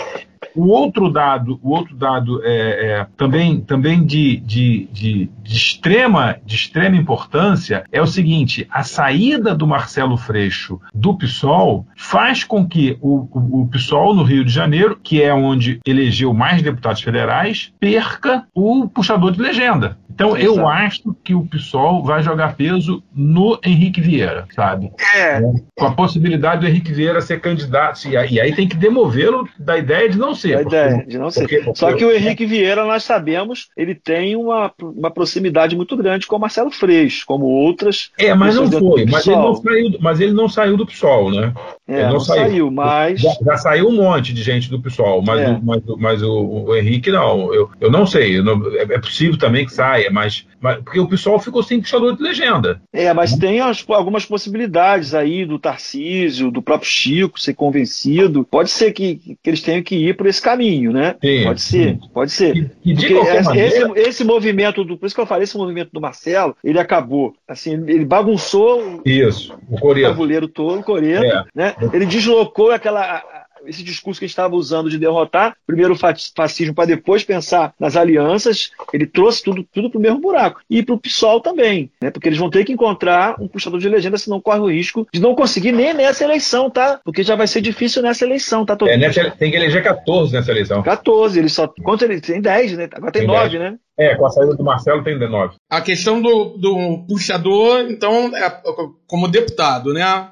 [0.59, 6.35] O outro dado, o outro dado é, é também, também de, de, de, de, extrema,
[6.45, 12.67] de extrema importância é o seguinte: a saída do Marcelo Freixo do PSOL faz com
[12.67, 17.01] que o, o, o PSOL no Rio de Janeiro, que é onde elegeu mais deputados
[17.01, 19.97] federais, perca o puxador de legenda.
[20.19, 20.59] Então Exato.
[20.59, 24.91] eu acho que o PSOL vai jogar peso no Henrique Vieira, sabe?
[25.15, 25.39] É.
[25.77, 28.05] Com a possibilidade do Henrique Vieira ser candidato.
[28.05, 30.57] E aí tem que demovê-lo da ideia de não ser.
[30.57, 31.39] Da porque, ideia de não ser.
[31.39, 35.95] Porque, porque, Só que o Henrique Vieira, nós sabemos, ele tem uma, uma proximidade muito
[35.95, 38.11] grande com o Marcelo Freixo, como outras.
[38.19, 39.05] É, mas não foi.
[39.05, 41.53] Mas ele não, saiu, mas ele não saiu do PSOL, né?
[41.87, 42.41] É, não, não saiu.
[42.41, 42.71] saiu.
[42.71, 43.21] mas.
[43.21, 45.49] Já, já, saiu um monte de gente do PSOL, mas, é.
[45.49, 47.53] o, mas, mas o, o, Henrique não.
[47.53, 48.37] Eu, eu não sei.
[48.37, 51.79] Eu não, é, é possível também que saia, mas, mas, porque o PSOL ficou sem
[51.79, 52.81] puxador de legenda.
[52.91, 58.43] É, mas tem as, algumas possibilidades aí do Tarcísio, do próprio Chico ser convencido.
[58.43, 61.15] Pode ser que, que eles tenham que ir por esse caminho, né?
[61.21, 62.71] Sim, pode ser, pode ser.
[62.83, 63.91] E, e esse, maneira...
[63.95, 67.73] esse, movimento do, por isso que eu falei, esse movimento do Marcelo, ele acabou, assim,
[67.87, 71.45] ele bagunçou isso, o, o tabuleiro todo, o Coreto, é.
[71.53, 71.75] né?
[71.93, 73.23] Ele deslocou aquela
[73.65, 75.97] esse discurso que a gente estava usando de derrotar primeiro o
[76.35, 80.61] fascismo para depois pensar nas alianças, ele trouxe tudo, tudo para o mesmo buraco.
[80.69, 82.09] E para o PSOL também, né?
[82.09, 85.19] porque eles vão ter que encontrar um puxador de legenda, senão corre o risco de
[85.19, 86.99] não conseguir nem nessa eleição, tá?
[87.03, 88.77] Porque já vai ser difícil nessa eleição, tá?
[88.87, 90.81] É, nessa, tem que eleger 14 nessa eleição.
[90.81, 91.67] 14, ele só.
[91.83, 92.89] Quanto ele tem 10, né?
[92.93, 93.71] Agora tem, tem 9, 10.
[93.71, 93.77] né?
[93.97, 95.55] É, com a saída do Marcelo tem 9.
[95.69, 98.61] A questão do, do puxador, então, é
[99.05, 100.29] como deputado, né?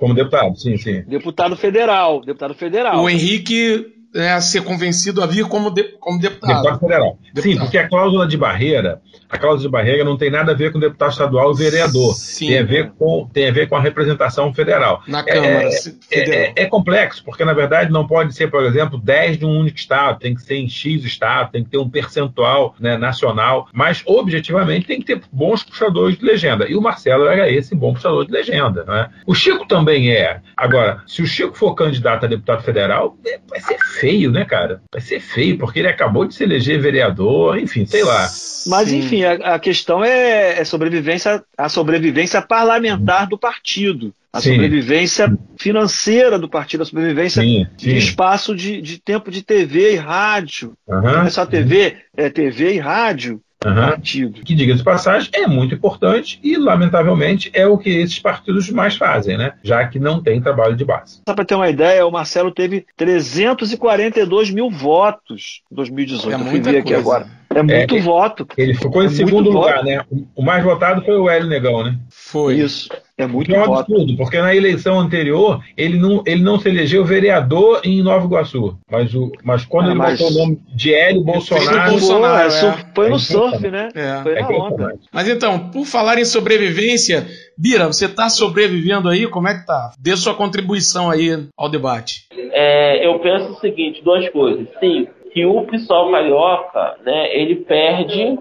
[0.00, 1.02] Como deputado, sim, sim.
[1.02, 3.04] Deputado federal, deputado federal.
[3.04, 6.62] O Henrique é, ser convencido a vir como, de, como deputado.
[6.62, 7.18] Deputado federal.
[7.32, 7.42] Deputado.
[7.42, 9.00] Sim, porque a cláusula de barreira
[9.30, 12.14] a cláusula de barreira não tem nada a ver com deputado estadual e vereador.
[12.14, 15.02] Sim, tem, a ver com, tem a ver com a representação federal.
[15.06, 15.68] Na Câmara é,
[16.10, 19.56] é, é, é, complexo, porque na verdade não pode ser, por exemplo, 10 de um
[19.56, 23.68] único estado, tem que ser em X estado, tem que ter um percentual né, nacional,
[23.72, 26.68] mas objetivamente tem que ter bons puxadores de legenda.
[26.68, 28.82] E o Marcelo era esse bom puxador de legenda.
[28.84, 29.10] Né?
[29.24, 30.40] O Chico também é.
[30.56, 34.80] Agora, se o Chico for candidato a deputado federal, é, vai ser feio, né, cara?
[34.90, 38.26] Vai ser feio, porque ele acabou de se eleger vereador, enfim, sei lá.
[38.66, 38.98] Mas, Sim.
[38.98, 44.52] enfim, a, a questão é, é, sobrevivência, a sobrevivência parlamentar do partido, a sim.
[44.52, 47.90] sobrevivência financeira do partido, a sobrevivência sim, sim.
[47.90, 50.72] de espaço de, de tempo de TV e rádio.
[50.86, 51.02] Uhum.
[51.02, 53.40] Não é só TV, é TV e rádio.
[53.64, 53.74] Uhum.
[53.74, 54.42] Partido.
[54.42, 58.96] Que, diga de passagem, é muito importante e, lamentavelmente, é o que esses partidos mais
[58.96, 59.52] fazem, né?
[59.62, 61.20] Já que não tem trabalho de base.
[61.28, 66.32] Só para ter uma ideia, o Marcelo teve 342 mil votos em 2018.
[66.32, 66.78] É muita coisa.
[66.78, 67.39] aqui agora.
[67.52, 68.46] É muito é, voto.
[68.56, 69.86] Ele ficou em é segundo lugar, voto.
[69.86, 70.04] né?
[70.36, 71.98] O mais votado foi o Hélio Negão, né?
[72.08, 72.56] Foi.
[72.56, 72.88] Isso.
[73.18, 77.04] É muito é um absurdo, porque na eleição anterior ele não, ele não se elegeu
[77.04, 78.78] vereador em Nova Iguaçu.
[78.90, 80.18] Mas, o, mas quando ah, ele mas...
[80.18, 81.90] botou o nome de Hélio Bolsonaro.
[81.90, 82.84] Bolsonaro é.
[82.94, 83.88] Foi no é surf, né?
[83.94, 84.22] É.
[84.22, 84.94] Foi na onda.
[85.12, 87.26] Mas então, por falar em sobrevivência,
[87.58, 89.26] Bira, você está sobrevivendo aí?
[89.26, 89.92] Como é que tá?
[89.98, 92.26] Dê sua contribuição aí ao debate.
[92.32, 94.66] É, eu penso o seguinte, duas coisas.
[94.80, 98.38] Sim, que o pessoal carioca, né, ele perde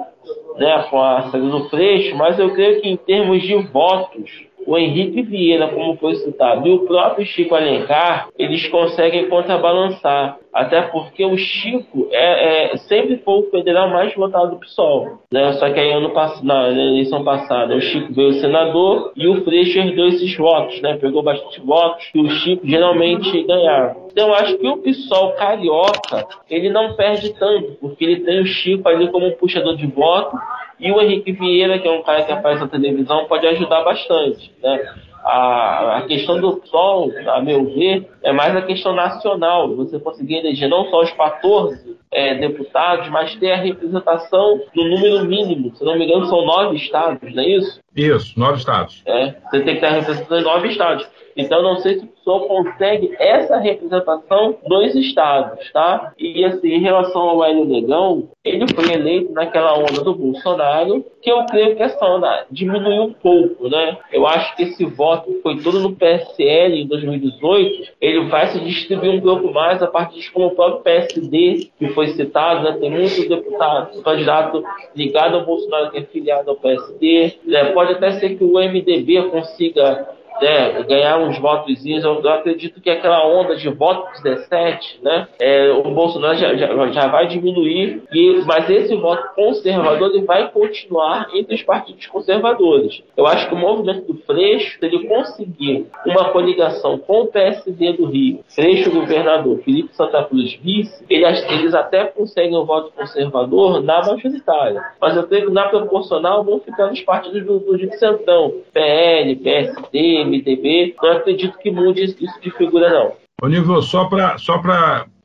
[0.57, 4.77] né, com a saída do Freixo, mas eu creio que em termos de votos, o
[4.77, 10.37] Henrique Vieira, como foi citado, e o próprio Chico Alencar, eles conseguem contrabalançar.
[10.53, 15.19] Até porque o Chico é, é, sempre foi o federal mais votado do PSOL.
[15.31, 15.53] Né?
[15.53, 19.77] Só que aí ano passado, na eleição passada, o Chico veio senador e o Freixo
[19.77, 20.97] herdou esses votos, né?
[20.97, 23.95] Pegou bastante votos que o Chico geralmente ganhava.
[24.11, 28.45] Então eu acho que o PSOL carioca, ele não perde tanto, porque ele tem o
[28.45, 30.35] Chico ali como puxador de voto
[30.79, 34.51] e o Henrique Vieira, que é um cara que aparece na televisão, pode ajudar bastante,
[34.63, 34.79] né?
[35.23, 39.75] A, a questão do sol, a meu ver, é mais a questão nacional.
[39.75, 45.25] Você conseguir eleger não só os 14 é, deputados, mas ter a representação no número
[45.25, 45.75] mínimo.
[45.75, 47.79] Se não me engano, são nove estados, não é isso?
[47.95, 49.03] Isso, nove estados.
[49.05, 51.07] É, você tem que ter a representação em nove estados.
[51.39, 56.13] Então, não sei se o pessoal consegue essa representação dos estados, tá?
[56.19, 61.31] E, assim, em relação ao Hélio Negão, ele foi eleito naquela onda do Bolsonaro, que
[61.31, 63.97] eu creio que essa onda diminuiu um pouco, né?
[64.11, 69.11] Eu acho que esse voto foi todo no PSL em 2018, ele vai se distribuir
[69.11, 72.77] um pouco mais a partir de como o próprio PSD, que foi citado, né?
[72.79, 74.61] Tem muitos deputados, candidato
[74.93, 77.33] ligado ao Bolsonaro que é filiado ao PSD.
[77.45, 77.65] Né?
[77.71, 81.85] Pode até ser que o MDB consiga né, ganhar uns votos.
[81.85, 86.91] Eu, eu, acredito que aquela onda de voto 17, né, é, o Bolsonaro já, já,
[86.91, 93.01] já, vai diminuir, e, mas esse voto conservador ele vai continuar entre os partidos conservadores.
[93.15, 97.93] Eu acho que o movimento do Freixo, se ele conseguir uma coligação com o PSD
[97.93, 103.81] do Rio, Freixo governador, Felipe Santa Cruz vice, eles, eles até conseguem o voto conservador
[103.81, 104.81] na majoritária.
[104.99, 110.18] Mas eu que na proporcional vão ficar nos partidos do, do, do Centrão, PL, PSD,
[110.25, 113.13] MDB, não acredito que mude isso de figura, não.
[113.41, 114.57] Ô, Nível, só para só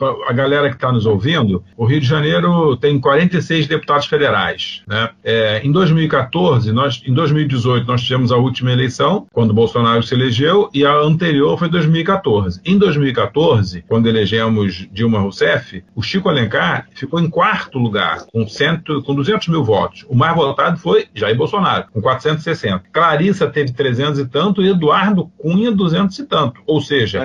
[0.00, 4.82] a galera que está nos ouvindo, o Rio de Janeiro tem 46 deputados federais.
[4.86, 5.10] Né?
[5.22, 10.14] É, em 2014, nós, em 2018, nós tivemos a última eleição, quando o Bolsonaro se
[10.14, 12.60] elegeu, e a anterior foi 2014.
[12.64, 19.02] Em 2014, quando elegemos Dilma Rousseff, o Chico Alencar ficou em quarto lugar, com, cento,
[19.02, 20.04] com 200 mil votos.
[20.08, 22.84] O mais votado foi Jair Bolsonaro, com 460.
[22.92, 26.60] Clarissa teve 300 e tanto e Eduardo Cunha 200 e tanto.
[26.66, 27.22] Ou seja,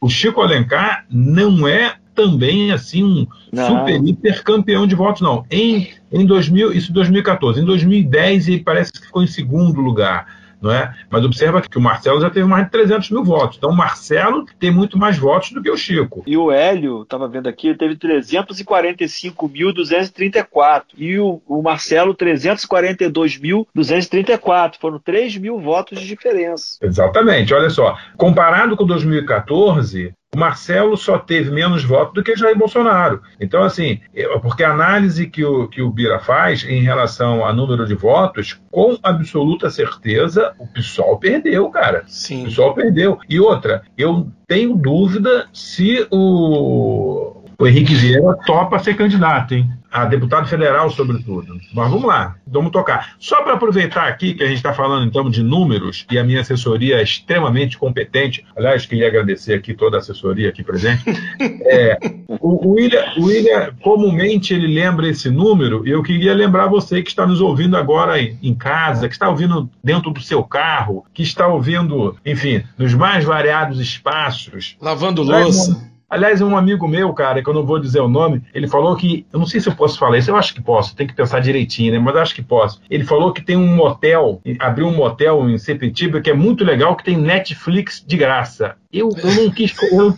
[0.00, 3.66] o Chico Alencar não é também assim um não.
[3.66, 5.44] super hiper campeão de votos, não.
[5.50, 7.60] Em, em 2000, isso 2014.
[7.60, 10.94] Em 2010 ele parece que ficou em segundo lugar não é?
[11.08, 13.56] Mas observa que o Marcelo já teve mais de 300 mil votos.
[13.56, 16.22] Então o Marcelo tem muito mais votos do que o Chico.
[16.26, 20.82] E o Hélio, estava vendo aqui, teve 345.234.
[20.98, 24.74] E o, o Marcelo, 342.234.
[24.78, 26.76] Foram 3 mil votos de diferença.
[26.82, 27.54] Exatamente.
[27.54, 27.96] Olha só.
[28.16, 33.20] Comparado com 2014, o Marcelo só teve menos votos do que Jair Bolsonaro.
[33.40, 34.00] Então, assim,
[34.42, 38.60] porque a análise que o, que o Bira faz em relação a número de votos,
[38.70, 42.04] com absoluta certeza, o PSOL perdeu, cara.
[42.06, 42.42] Sim.
[42.42, 43.18] O PSOL perdeu.
[43.28, 49.70] E outra, eu tenho dúvida se o, o Henrique Vieira topa ser candidato, hein?
[49.90, 51.58] a deputado federal, sobretudo.
[51.74, 53.16] Mas vamos lá, vamos tocar.
[53.18, 56.40] Só para aproveitar aqui que a gente está falando então de números e a minha
[56.40, 58.44] assessoria é extremamente competente.
[58.56, 61.04] Aliás, queria agradecer aqui toda a assessoria aqui presente.
[61.72, 66.66] É, o, o, William, o William, comumente, ele lembra esse número e eu queria lembrar
[66.66, 70.42] você que está nos ouvindo agora em, em casa, que está ouvindo dentro do seu
[70.42, 74.76] carro, que está ouvindo, enfim, nos mais variados espaços.
[74.80, 75.90] Lavando louça.
[76.10, 79.24] Aliás, um amigo meu, cara, que eu não vou dizer o nome, ele falou que.
[79.32, 81.38] Eu não sei se eu posso falar isso, eu acho que posso, tem que pensar
[81.38, 81.98] direitinho, né?
[82.00, 82.82] Mas eu acho que posso.
[82.90, 86.96] Ele falou que tem um motel, abriu um motel em Sepetiba que é muito legal,
[86.96, 88.74] que tem Netflix de graça.
[88.92, 89.72] Eu, eu não quis.
[89.92, 90.12] Eu,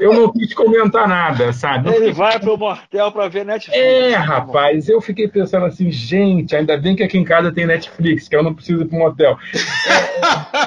[0.00, 1.94] eu não quis comentar nada, sabe?
[1.94, 3.78] Ele vai pro motel pra ver Netflix.
[3.78, 8.28] É, rapaz, eu fiquei pensando assim, gente, ainda bem que aqui em casa tem Netflix,
[8.28, 9.38] que eu não preciso ir pro motel.
[9.86, 10.58] É,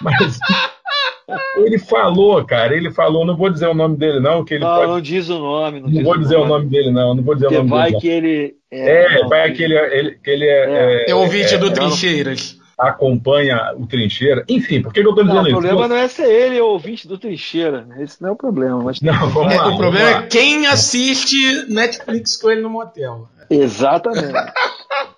[0.00, 0.38] mas
[1.56, 4.74] ele falou, cara, ele falou, não vou dizer o nome dele, não, que ele não,
[4.74, 4.92] pode...
[4.92, 5.80] não diz o nome.
[5.80, 6.46] Não, não vou o dizer nome.
[6.46, 8.00] o nome dele, não, não vou dizer Porque o nome vai dele.
[8.00, 8.54] que ele.
[8.70, 11.04] É, é vai que ele, ele, que ele é.
[11.06, 12.58] É, é ouvinte do Trincheiras.
[12.78, 14.44] Acompanha o Trincheira.
[14.48, 15.56] Enfim, por que, que eu estou dizendo não, isso?
[15.56, 17.86] O problema não é ser ele ou ouvinte do Trincheira.
[18.00, 18.82] Esse não é o problema.
[18.82, 19.00] Mas...
[19.00, 19.68] Não, vamos lá.
[19.68, 20.18] O problema lá.
[20.18, 21.36] é quem assiste
[21.68, 23.28] Netflix com ele no motel.
[23.48, 24.32] Exatamente.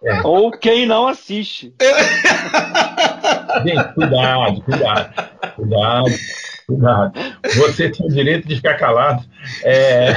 [0.03, 0.21] É.
[0.25, 1.73] Ou quem não assiste.
[3.63, 5.15] Gente, cuidado, cuidado.
[5.57, 6.11] Cuidado.
[6.67, 7.13] Cuidado.
[7.57, 9.23] Você tem o direito de ficar calado.
[9.63, 10.13] É...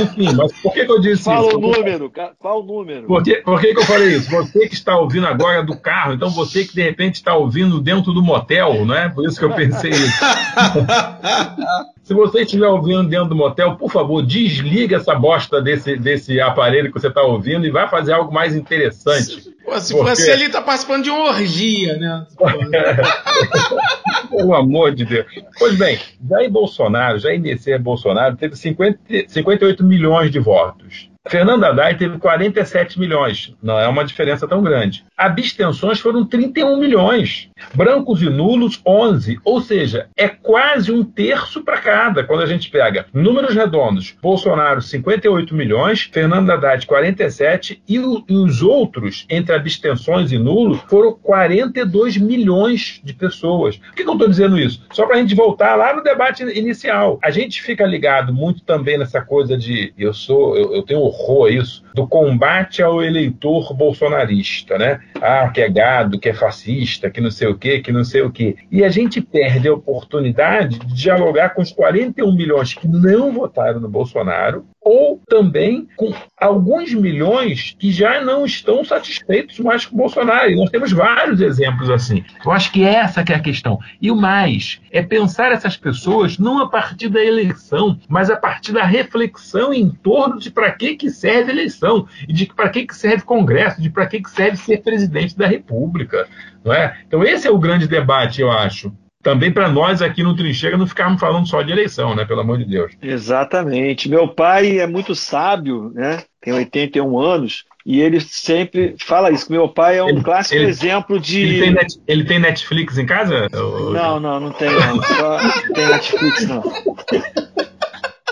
[0.00, 1.58] Enfim, mas por que, que eu disse Fala isso?
[1.58, 3.06] o número, qual o número?
[3.06, 4.30] Por, que, por que, que eu falei isso?
[4.30, 8.12] Você que está ouvindo agora do carro, então você que de repente está ouvindo dentro
[8.12, 9.08] do motel, não é?
[9.10, 10.24] Por isso que eu pensei isso.
[12.06, 16.92] Se você estiver ouvindo dentro do motel, por favor, desliga essa bosta desse, desse aparelho
[16.92, 19.52] que você está ouvindo e vai fazer algo mais interessante.
[19.64, 20.10] Pô, se Porque...
[20.14, 22.24] você ali tá participando de uma orgia, né?
[24.30, 25.26] Pelo amor de Deus.
[25.58, 25.98] Pois bem,
[26.30, 31.10] Jair Bolsonaro, Jair Messias Bolsonaro, teve 50, 58 milhões de votos.
[31.28, 35.04] Fernando Haddad teve 47 milhões, não é uma diferença tão grande.
[35.16, 41.78] Abstenções foram 31 milhões, brancos e nulos 11, ou seja, é quase um terço para
[41.78, 44.14] cada quando a gente pega números redondos.
[44.22, 50.80] Bolsonaro 58 milhões, Fernando Haddad 47 e, o, e os outros entre abstenções e nulos
[50.88, 53.76] foram 42 milhões de pessoas.
[53.76, 54.82] Por que, que eu estou dizendo isso?
[54.92, 57.18] Só para a gente voltar lá no debate inicial.
[57.22, 61.00] A gente fica ligado muito também nessa coisa de eu sou, eu, eu tenho
[61.46, 65.00] a isso, do combate ao eleitor bolsonarista, né?
[65.20, 68.22] Ah, que é gado, que é fascista, que não sei o quê, que não sei
[68.22, 68.56] o quê.
[68.70, 73.80] E a gente perde a oportunidade de dialogar com os 41 milhões que não votaram
[73.80, 80.48] no Bolsonaro, ou também com alguns milhões que já não estão satisfeitos mais com Bolsonaro.
[80.48, 82.24] E nós temos vários exemplos assim.
[82.44, 83.80] Eu acho que essa que é a questão.
[84.00, 88.70] E o mais é pensar essas pessoas não a partir da eleição, mas a partir
[88.70, 92.86] da reflexão em torno de para que, que serve a eleição e de para que,
[92.86, 96.28] que serve o Congresso, de para que, que serve ser presidente da República.
[96.64, 96.96] Não é?
[97.08, 98.92] Então esse é o grande debate, eu acho
[99.26, 102.24] também para nós aqui no Trincheira não ficarmos falando só de eleição, né?
[102.24, 102.92] Pelo amor de Deus.
[103.02, 104.08] Exatamente.
[104.08, 106.22] Meu pai é muito sábio, né?
[106.40, 107.64] Tem 81 anos.
[107.84, 109.50] E ele sempre fala isso.
[109.50, 111.40] Meu pai é um ele, clássico ele, exemplo de.
[111.40, 113.48] Ele tem, net, ele tem, Netflix em casa?
[113.52, 115.02] Não, não, não tem não.
[115.02, 115.38] Só
[115.74, 116.62] tem Netflix, não.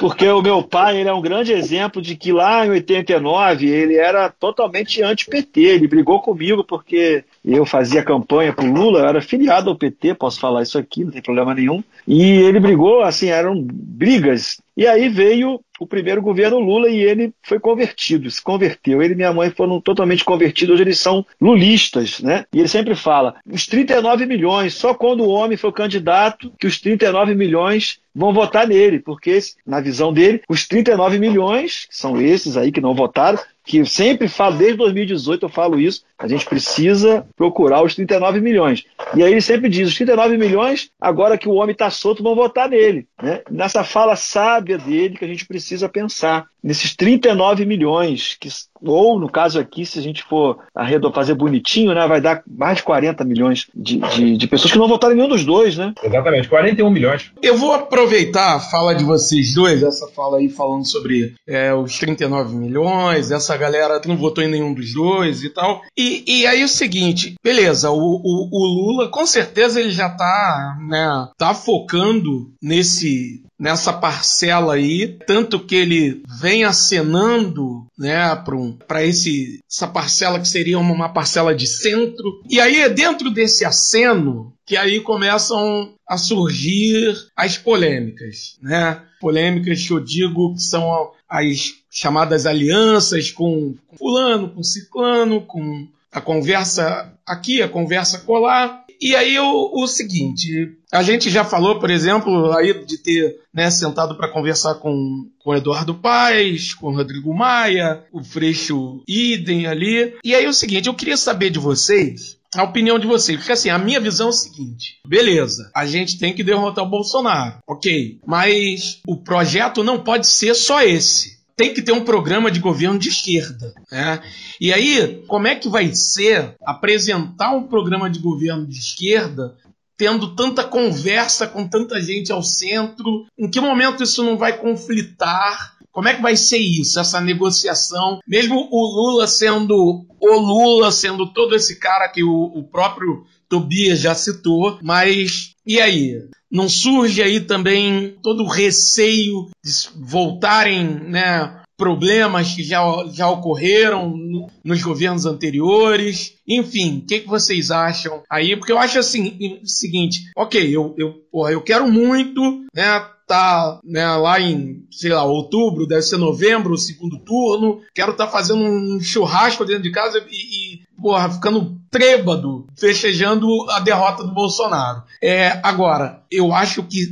[0.01, 3.97] Porque o meu pai ele é um grande exemplo de que lá em 89 ele
[3.97, 5.61] era totalmente anti-PT.
[5.61, 10.41] Ele brigou comigo porque eu fazia campanha pro Lula, eu era filiado ao PT, posso
[10.41, 11.83] falar isso aqui, não tem problema nenhum.
[12.07, 14.61] E ele brigou, assim, eram brigas.
[14.77, 19.03] E aí veio o primeiro governo Lula e ele foi convertido, se converteu.
[19.03, 22.45] Ele e minha mãe foram totalmente convertidos, hoje eles são lulistas, né?
[22.53, 26.81] E ele sempre fala: os 39 milhões, só quando o homem for candidato que os
[26.81, 32.57] 39 milhões vão votar nele, porque na visão dele, os 39 milhões, que são esses
[32.57, 36.45] aí que não votaram, que eu sempre falo, desde 2018 eu falo isso, a gente
[36.47, 38.85] precisa procurar os 39 milhões.
[39.17, 42.35] E aí ele sempre diz, os 39 milhões, agora que o homem está solto, vão
[42.35, 43.07] votar nele.
[43.23, 43.41] Né?
[43.51, 48.49] Nessa fala sábia dele que a gente precisa pensar nesses 39 milhões, que,
[48.83, 52.79] ou no caso aqui, se a gente for arredor, fazer bonitinho, né, vai dar mais
[52.79, 55.93] de 40 milhões de, de, de, pessoas que não votaram em nenhum dos dois, né?
[56.03, 57.31] Exatamente, 41 milhões.
[57.43, 61.99] Eu vou aproveitar a fala de vocês dois, essa fala aí falando sobre é, os
[61.99, 65.83] 39 milhões, essa galera que não votou em nenhum dos dois e tal.
[65.97, 70.79] E, e aí o seguinte, beleza, o, o, o Lula, com certeza ele já tá,
[70.89, 78.77] né, tá focando nesse nessa parcela aí, tanto que ele vem acenando né, para um,
[79.01, 82.43] esse essa parcela que seria uma, uma parcela de centro.
[82.51, 89.03] E aí é dentro desse aceno que aí começam a surgir as polêmicas, né?
[89.21, 96.21] Polêmicas que eu digo que são as chamadas alianças com, fulano, com ciclano, com a
[96.21, 98.83] conversa aqui, a conversa colar.
[99.01, 103.71] E aí o, o seguinte, a gente já falou, por exemplo, aí de ter né,
[103.71, 110.15] sentado para conversar com, com Eduardo Paes, com Rodrigo Maia, o Freixo Idem ali.
[110.25, 113.39] E aí o seguinte, eu queria saber de vocês a opinião de vocês.
[113.39, 116.91] Porque assim, a minha visão é o seguinte: beleza, a gente tem que derrotar o
[116.91, 118.19] Bolsonaro, ok.
[118.27, 122.99] Mas o projeto não pode ser só esse tem que ter um programa de governo
[122.99, 123.73] de esquerda.
[123.91, 124.23] Né?
[124.61, 129.57] E aí, como é que vai ser apresentar um programa de governo de esquerda
[129.97, 133.27] tendo tanta conversa com tanta gente ao centro?
[133.39, 135.75] Em que momento isso não vai conflitar?
[135.93, 138.19] Como é que vai ser isso, essa negociação?
[138.27, 144.01] Mesmo o Lula sendo o Lula, sendo todo esse cara que o, o próprio Tobias
[144.01, 146.29] já citou, mas e aí?
[146.51, 151.64] Não surge aí também todo o receio de voltarem, né?
[151.77, 156.35] Problemas que já, já ocorreram no, nos governos anteriores.
[156.47, 158.57] Enfim, o que, que vocês acham aí?
[158.57, 162.41] Porque eu acho assim, o seguinte, ok, eu, eu, porra, eu quero muito,
[162.75, 163.07] né?
[163.27, 167.81] tá né, lá em, sei lá, outubro, deve ser novembro, segundo turno.
[167.95, 173.49] Quero estar tá fazendo um churrasco dentro de casa e, e porra, ficando trêbado, festejando
[173.71, 175.03] a derrota do Bolsonaro.
[175.23, 177.07] É, agora, eu acho que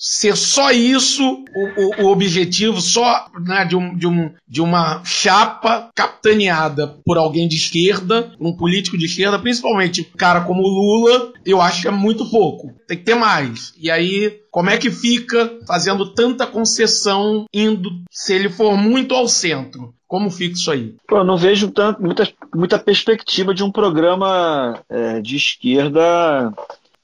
[0.00, 5.04] ser só isso o, o, o objetivo, só né, de, um, de, um, de uma
[5.04, 11.34] chapa capitaneada por alguém de esquerda, um político de esquerda, principalmente um cara como Lula,
[11.44, 12.72] eu acho que é muito pouco.
[12.88, 13.74] Tem que ter mais.
[13.78, 19.28] E aí, como é que fica fazendo tanta concessão indo, se ele for muito ao
[19.28, 19.94] centro?
[20.08, 20.96] Como fica isso aí?
[21.06, 26.52] Pô, eu não vejo tanto, muita, muita perspectiva de um programa é, de esquerda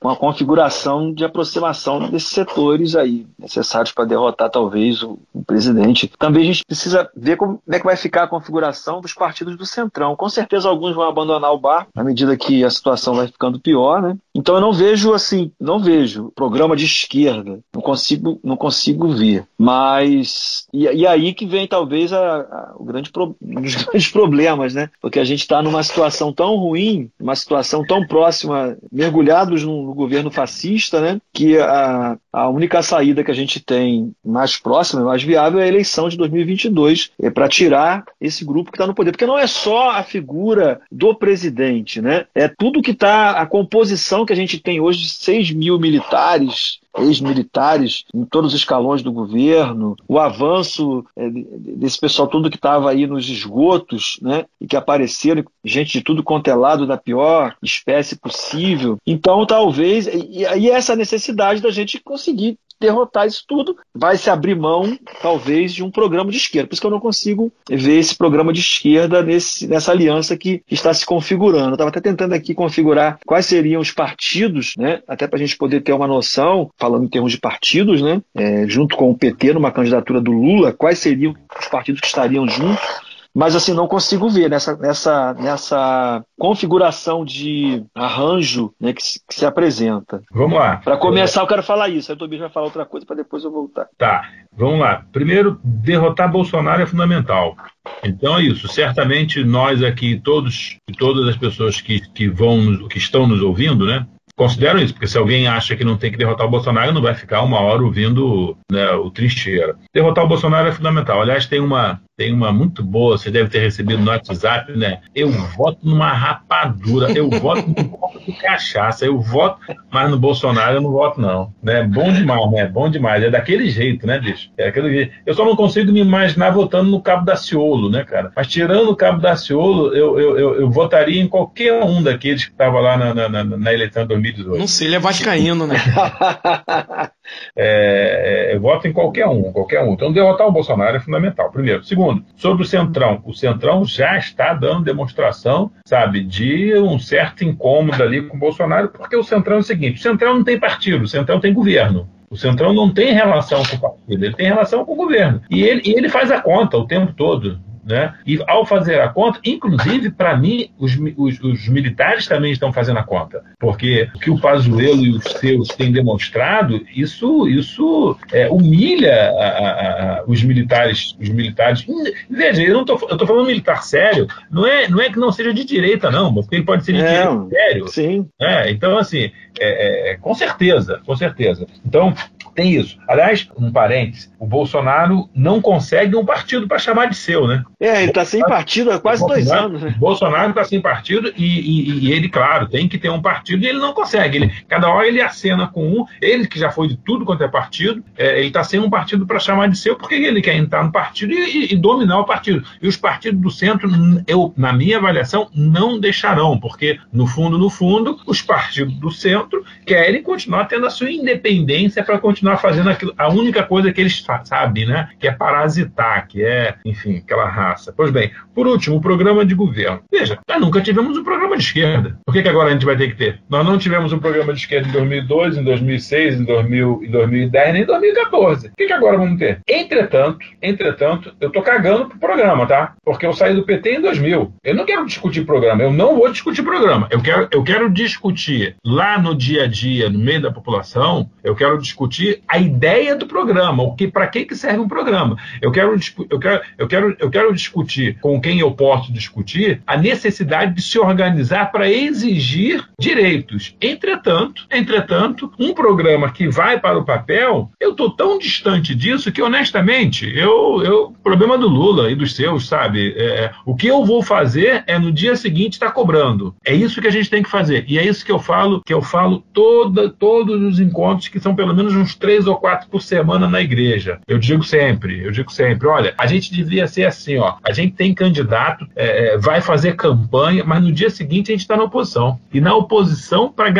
[0.01, 6.11] com a configuração de aproximação desses setores aí, necessários para derrotar talvez o, o, presidente.
[6.19, 9.65] Também a gente precisa ver como é que vai ficar a configuração dos partidos do
[9.65, 10.17] Centrão.
[10.17, 14.03] Com certeza alguns vão abandonar o bar à medida que a situação vai ficando pior,
[14.03, 14.17] né?
[14.35, 19.47] Então eu não vejo assim, não vejo programa de esquerda, não consigo, não consigo ver.
[19.59, 24.09] Mas e, e aí que vem talvez a, a, o grande pro, um dos grandes
[24.09, 24.91] problemas, né?
[25.01, 29.95] Porque a gente está numa situação tão ruim, uma situação tão próxima, mergulhados num no
[29.95, 35.23] governo fascista, né, que a, a única saída que a gente tem mais próxima, mais
[35.23, 39.13] viável, é a eleição de 2022, é para tirar esse grupo que está no poder.
[39.13, 42.27] Porque não é só a figura do presidente, né?
[42.35, 46.79] é tudo que está, a composição que a gente tem hoje de 6 mil militares,
[46.99, 52.91] ex-militares em todos os escalões do governo, o avanço é, desse pessoal todo que estava
[52.91, 57.55] aí nos esgotos, né, e que apareceram, gente de tudo quanto é lado da pior
[57.63, 58.99] espécie possível.
[59.07, 64.55] Então, talvez, e, e essa necessidade da gente conseguir derrotar isso tudo, vai se abrir
[64.55, 66.69] mão, talvez, de um programa de esquerda.
[66.69, 70.63] Por isso que eu não consigo ver esse programa de esquerda nesse, nessa aliança que
[70.71, 71.69] está se configurando.
[71.69, 75.01] Eu estava até tentando aqui configurar quais seriam os partidos, né?
[75.09, 78.21] até para a gente poder ter uma noção, falando em termos de partidos, né?
[78.35, 82.49] É, junto com o PT numa candidatura do Lula, quais seriam os partidos que estariam
[82.49, 83.06] juntos
[83.37, 89.35] Mas assim, não consigo ver nessa, nessa, nessa configuração de arranjo né, que, se, que
[89.35, 90.23] se apresenta.
[90.33, 90.79] Vamos lá.
[90.79, 92.11] Para começar, eu quero falar isso.
[92.11, 93.89] Aí o Tobias vai falar outra coisa para depois eu voltar.
[93.99, 94.23] Tá,
[94.57, 95.05] vamos lá.
[95.13, 97.55] Primeiro, derrotar Bolsonaro é fundamental.
[98.03, 98.69] Então é isso.
[98.69, 103.85] Certamente nós aqui, todos e todas as pessoas que, que vão, que estão nos ouvindo,
[103.85, 104.07] né?
[104.35, 107.15] Consideram isso, porque se alguém acha que não tem que derrotar o Bolsonaro, não vai
[107.15, 109.77] ficar uma hora ouvindo né, o trincheira.
[109.95, 111.23] Derrotar o Bolsonaro é fundamental.
[111.23, 115.01] Aliás, tem uma, tem uma muito boa, você deve ter recebido no WhatsApp, né?
[115.15, 119.61] Eu voto numa rapadura, eu voto num copo de cachaça, eu voto,
[119.91, 121.53] mas no Bolsonaro eu não voto, não.
[121.63, 121.83] Né?
[121.83, 122.67] Bom demais, né?
[122.67, 123.23] Bom demais.
[123.23, 124.51] É daquele jeito, né, bicho?
[124.57, 125.13] É daquele jeito.
[125.27, 128.33] Eu só não consigo me imaginar votando no Cabo da Ciolo, né, cara?
[128.35, 132.47] Mas tirando o Cabo da Ciolo, eu, eu, eu, eu votaria em qualquer um daqueles
[132.47, 134.59] que estava lá na, na, na, na eleição de 2018.
[134.59, 135.77] Não sei, ele é vascaíno, né?
[137.55, 139.93] é, eu voto em qualquer um, qualquer um.
[139.93, 141.85] Então derrotar o Bolsonaro é fundamental, primeiro.
[141.85, 147.45] Segundo, Segundo, sobre o Centrão, o Centrão já está dando demonstração, sabe, de um certo
[147.45, 150.59] incômodo ali com o Bolsonaro, porque o Centrão é o seguinte: o Centrão não tem
[150.59, 152.09] partido, o Centrão tem governo.
[152.29, 155.41] O Centrão não tem relação com o partido, ele tem relação com o governo.
[155.49, 157.61] E ele, e ele faz a conta o tempo todo.
[157.87, 158.13] Né?
[158.27, 162.99] E ao fazer a conta, inclusive, para mim, os, os, os, militares também estão fazendo
[162.99, 163.45] a conta.
[163.61, 169.47] Porque o que o Pazuello e os seus têm demonstrado, isso, isso é, humilha a,
[169.47, 171.17] a, a, os militares.
[171.21, 171.87] Os militares.
[172.29, 176.11] Veja, eu estou falando militar sério, não é, não é que não seja de direita,
[176.11, 177.89] não, porque ele pode ser de é, direita sério.
[177.89, 178.29] Sim.
[178.41, 179.31] É, então, assim,
[179.61, 181.67] é, é, com certeza, com certeza.
[181.85, 182.13] Então,
[182.57, 182.99] tem isso.
[183.07, 187.63] Aliás, um parênteses, o Bolsonaro não consegue um partido para chamar de seu, né?
[187.79, 189.83] É, ele está sem partido há quase dois anos.
[189.83, 189.95] Né?
[189.99, 193.69] Bolsonaro está sem partido e, e, e, ele, claro, tem que ter um partido e
[193.69, 194.39] ele não consegue.
[194.39, 197.49] Ele, cada hora ele acena com um, ele que já foi de tudo quanto é
[197.49, 200.83] partido, é, ele está sem um partido para chamar de seu porque ele quer entrar
[200.83, 202.65] no partido e, e, dominar o partido.
[202.81, 203.91] E os partidos do centro,
[204.27, 209.63] eu, na minha avaliação, não deixarão, porque no fundo, no fundo, os partidos do centro
[209.85, 214.01] querem continuar tendo a sua independência para continuar continuar fazendo aquilo, a única coisa que
[214.01, 215.09] eles sabem, né?
[215.19, 217.93] Que é parasitar, que é, enfim, aquela raça.
[217.97, 220.01] Pois bem, por último, o programa de governo.
[220.11, 222.19] Veja, nós nunca tivemos um programa de esquerda.
[222.25, 223.41] Por que, que agora a gente vai ter que ter?
[223.49, 227.73] Nós não tivemos um programa de esquerda em 2002, em 2006, em, 2000, em 2010,
[227.73, 228.69] nem em 2014.
[228.69, 229.61] O que, que agora vamos ter?
[229.69, 232.95] Entretanto, entretanto, eu tô cagando pro programa, tá?
[233.05, 234.53] Porque eu saí do PT em 2000.
[234.63, 237.09] Eu não quero discutir programa, eu não vou discutir programa.
[237.11, 241.55] Eu quero, eu quero discutir lá no dia a dia, no meio da população, eu
[241.55, 245.37] quero discutir a ideia do programa, o que para que, que serve um programa.
[245.61, 245.95] Eu quero,
[246.31, 250.83] eu, quero, eu, quero, eu quero discutir com quem eu posso discutir a necessidade de
[250.83, 253.75] se organizar para exigir direitos.
[253.81, 259.43] Entretanto, entretanto, um programa que vai para o papel, eu estou tão distante disso que,
[259.43, 263.15] honestamente, eu, eu problema do Lula e dos seus, sabe?
[263.17, 266.55] É, é, o que eu vou fazer é no dia seguinte estar tá cobrando.
[266.65, 267.85] É isso que a gente tem que fazer.
[267.89, 271.55] E é isso que eu falo, que eu falo toda, todos os encontros que são
[271.55, 274.19] pelo menos uns três ou quatro por semana na igreja.
[274.27, 277.95] Eu digo sempre, eu digo sempre, olha, a gente devia ser assim, ó, a gente
[277.95, 281.85] tem candidato, é, é vai fazer campanha, mas no dia seguinte a gente está na
[281.85, 282.41] oposição.
[282.53, 283.71] E na oposição para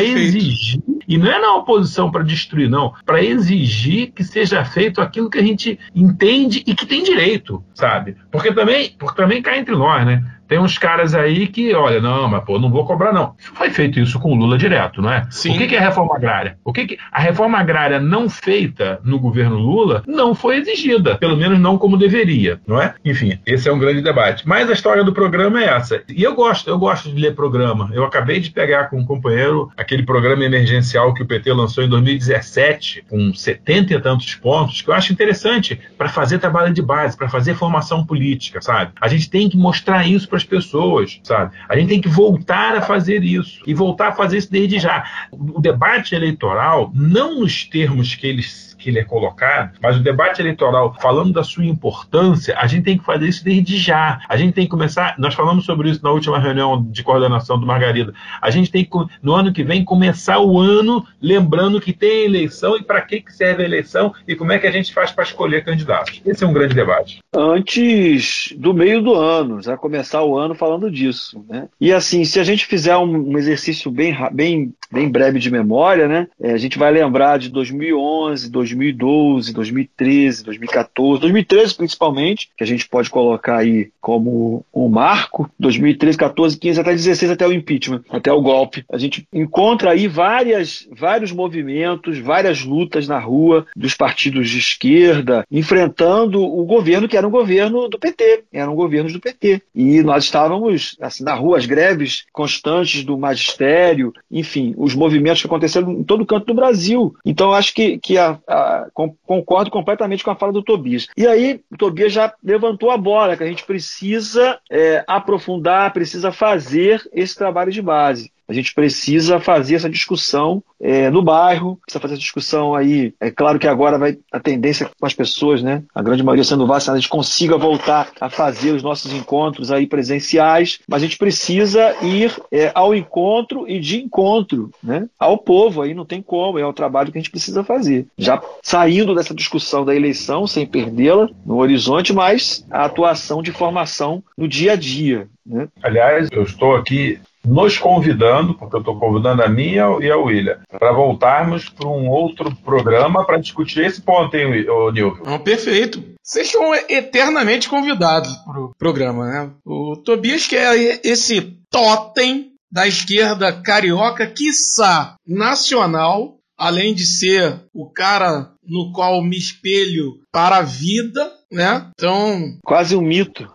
[0.00, 5.30] exigir, e não é na oposição para destruir, não, para exigir que seja feito aquilo
[5.30, 8.16] que a gente entende e que tem direito, sabe?
[8.30, 10.24] Porque também, porque também cai entre nós, né?
[10.48, 13.34] Tem uns caras aí que, olha, não, mas pô, não vou cobrar, não.
[13.38, 15.26] Foi feito isso com o Lula direto, não é?
[15.30, 15.54] Sim.
[15.54, 16.58] O que, que é reforma agrária?
[16.64, 21.36] O que, que a reforma agrária não feita no governo Lula não foi exigida, pelo
[21.36, 22.94] menos não como deveria, não é?
[23.04, 24.46] Enfim, esse é um grande debate.
[24.46, 26.02] Mas a história do programa é essa.
[26.08, 27.90] E eu gosto, eu gosto de ler programa.
[27.92, 31.88] Eu acabei de pegar com um companheiro aquele programa emergencial que o PT lançou em
[31.88, 37.16] 2017, com 70 e tantos pontos, que eu acho interessante para fazer trabalho de base,
[37.16, 38.92] para fazer formação política, sabe?
[39.00, 41.54] A gente tem que mostrar isso para as pessoas, sabe?
[41.68, 45.04] A gente tem que voltar a fazer isso e voltar a fazer isso desde já.
[45.30, 50.42] O debate eleitoral, não nos termos que eles que ele é colocado, mas o debate
[50.42, 54.20] eleitoral, falando da sua importância, a gente tem que fazer isso desde já.
[54.28, 57.66] A gente tem que começar, nós falamos sobre isso na última reunião de coordenação do
[57.66, 58.12] Margarida,
[58.42, 58.90] a gente tem que,
[59.22, 63.62] no ano que vem, começar o ano lembrando que tem eleição e para que serve
[63.62, 66.20] a eleição e como é que a gente faz para escolher candidatos.
[66.26, 67.20] Esse é um grande debate.
[67.34, 71.44] Antes do meio do ano, já começar o ano falando disso.
[71.48, 71.68] Né?
[71.80, 76.06] E assim, se a gente fizer um, um exercício bem, bem bem breve de memória,
[76.06, 76.28] né?
[76.40, 82.88] É, a gente vai lembrar de 2011, 2012, 2013, 2014, 2013 principalmente, que a gente
[82.88, 85.50] pode colocar aí como um marco.
[85.58, 88.84] 2013, 14, 15 até 16 até o impeachment, até o golpe.
[88.90, 95.44] A gente encontra aí várias, vários movimentos, várias lutas na rua dos partidos de esquerda,
[95.50, 99.62] enfrentando o governo que era um governo do PT, eram governos do PT.
[99.74, 105.48] E nós estávamos assim, na rua, as greves constantes do magistério, enfim, os movimentos que
[105.48, 107.16] aconteceram em todo canto do Brasil.
[107.24, 108.86] Então, acho que, que a, a,
[109.26, 111.08] concordo completamente com a fala do Tobias.
[111.16, 116.30] E aí, o Tobias já levantou a bola, que a gente precisa é, aprofundar, precisa
[116.30, 118.30] fazer esse trabalho de base.
[118.48, 123.14] A gente precisa fazer essa discussão é, no bairro, precisa fazer essa discussão aí.
[123.18, 125.82] É claro que agora vai a tendência com as pessoas, né?
[125.94, 129.86] A grande maioria sendo vacinada, a gente consiga voltar a fazer os nossos encontros aí
[129.86, 135.08] presenciais, mas a gente precisa ir é, ao encontro e de encontro, né?
[135.18, 138.06] Ao povo aí não tem como, é o trabalho que a gente precisa fazer.
[138.18, 144.22] Já saindo dessa discussão da eleição, sem perdê-la no horizonte, mas a atuação de formação
[144.36, 145.28] no dia a dia.
[145.46, 145.68] Né?
[145.82, 150.58] Aliás, eu estou aqui nos convidando, porque eu estou convidando a mim e a William,
[150.70, 155.22] para voltarmos para um outro programa para discutir esse ponto, hein, Nilvio?
[155.24, 156.02] Não, perfeito.
[156.22, 159.50] Vocês são eternamente convidados para o programa, né?
[159.64, 167.90] O Tobias que é esse totem da esquerda carioca, quiçá nacional, além de ser o
[167.90, 171.86] cara no qual me espelho para a vida, né?
[171.94, 172.56] Então.
[172.64, 173.46] Quase um mito.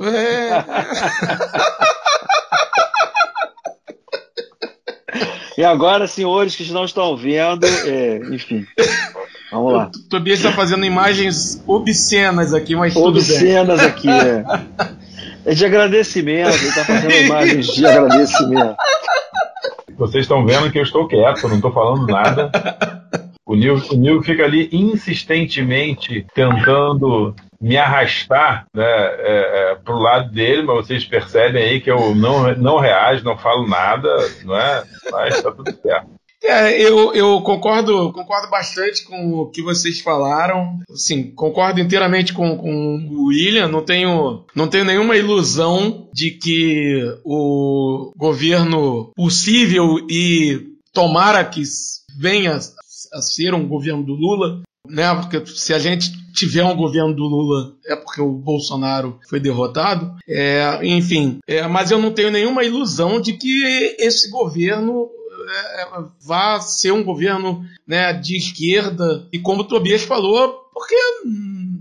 [0.00, 0.64] É, é...
[5.56, 8.66] E agora, senhores que não estão vendo, é, enfim.
[9.50, 9.90] Vamos lá.
[9.94, 14.44] O Tobias está fazendo imagens obscenas aqui, mas obscenas aqui, é.
[15.46, 18.76] É de agradecimento, ele está fazendo imagens de agradecimento.
[19.96, 22.50] Vocês estão vendo que eu estou quieto, não estou falando nada.
[23.46, 30.00] O Nil, o Nil fica ali insistentemente tentando me arrastar né, é, é, para o
[30.00, 34.08] lado dele, mas vocês percebem aí que eu não, não reajo, não falo nada,
[34.44, 34.84] não é?
[35.10, 36.16] Mas está tudo certo.
[36.42, 40.78] É, eu, eu concordo, concordo bastante com o que vocês falaram.
[40.94, 43.66] Sim, concordo inteiramente com, com o William.
[43.66, 51.62] Não tenho, não tenho nenhuma ilusão de que o governo possível e tomara que
[52.18, 52.58] venha
[53.12, 55.14] a ser um governo do Lula, né?
[55.14, 60.14] Porque se a gente tiver um governo do Lula é porque o Bolsonaro foi derrotado.
[60.28, 65.08] É, enfim, é, mas eu não tenho nenhuma ilusão de que esse governo
[65.48, 65.86] é, é
[66.24, 69.26] vá ser um governo né, de esquerda.
[69.32, 70.96] E como o Tobias falou, porque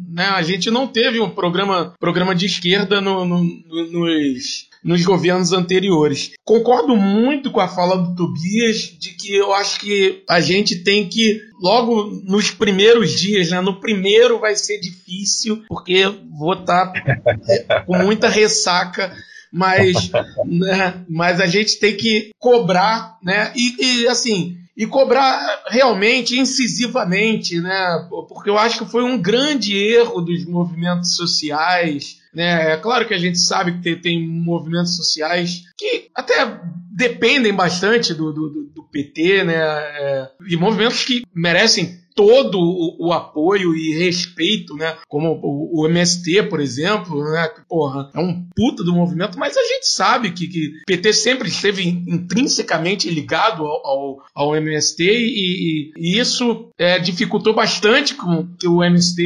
[0.10, 5.04] né, a gente não teve um programa, programa de esquerda no, no, no, nos nos
[5.04, 6.34] governos anteriores.
[6.44, 11.10] Concordo muito com a fala do Tobias de que eu acho que a gente tem
[11.10, 16.06] que, logo nos primeiros dias, né, no primeiro vai ser difícil, porque
[16.38, 19.12] vou estar tá com muita ressaca
[19.52, 20.12] mas,
[20.46, 23.54] né, mas a gente tem que cobrar, né?
[23.56, 28.06] E, e, assim, e cobrar realmente incisivamente, né?
[28.28, 32.74] Porque eu acho que foi um grande erro dos movimentos sociais né?
[32.74, 36.60] É claro que a gente sabe que tem, tem movimentos sociais que até
[36.92, 39.56] dependem bastante do, do, do PT, né?
[39.56, 44.96] É, e movimentos que merecem todo o, o, apoio e respeito, né?
[45.08, 47.50] Como o, o, MST, por exemplo, né?
[47.68, 51.84] Porra, é um puta do movimento, mas a gente sabe que, que PT sempre esteve
[51.86, 58.82] intrinsecamente ligado ao, ao, ao MST e, e, isso é, dificultou bastante com que o
[58.82, 59.24] MST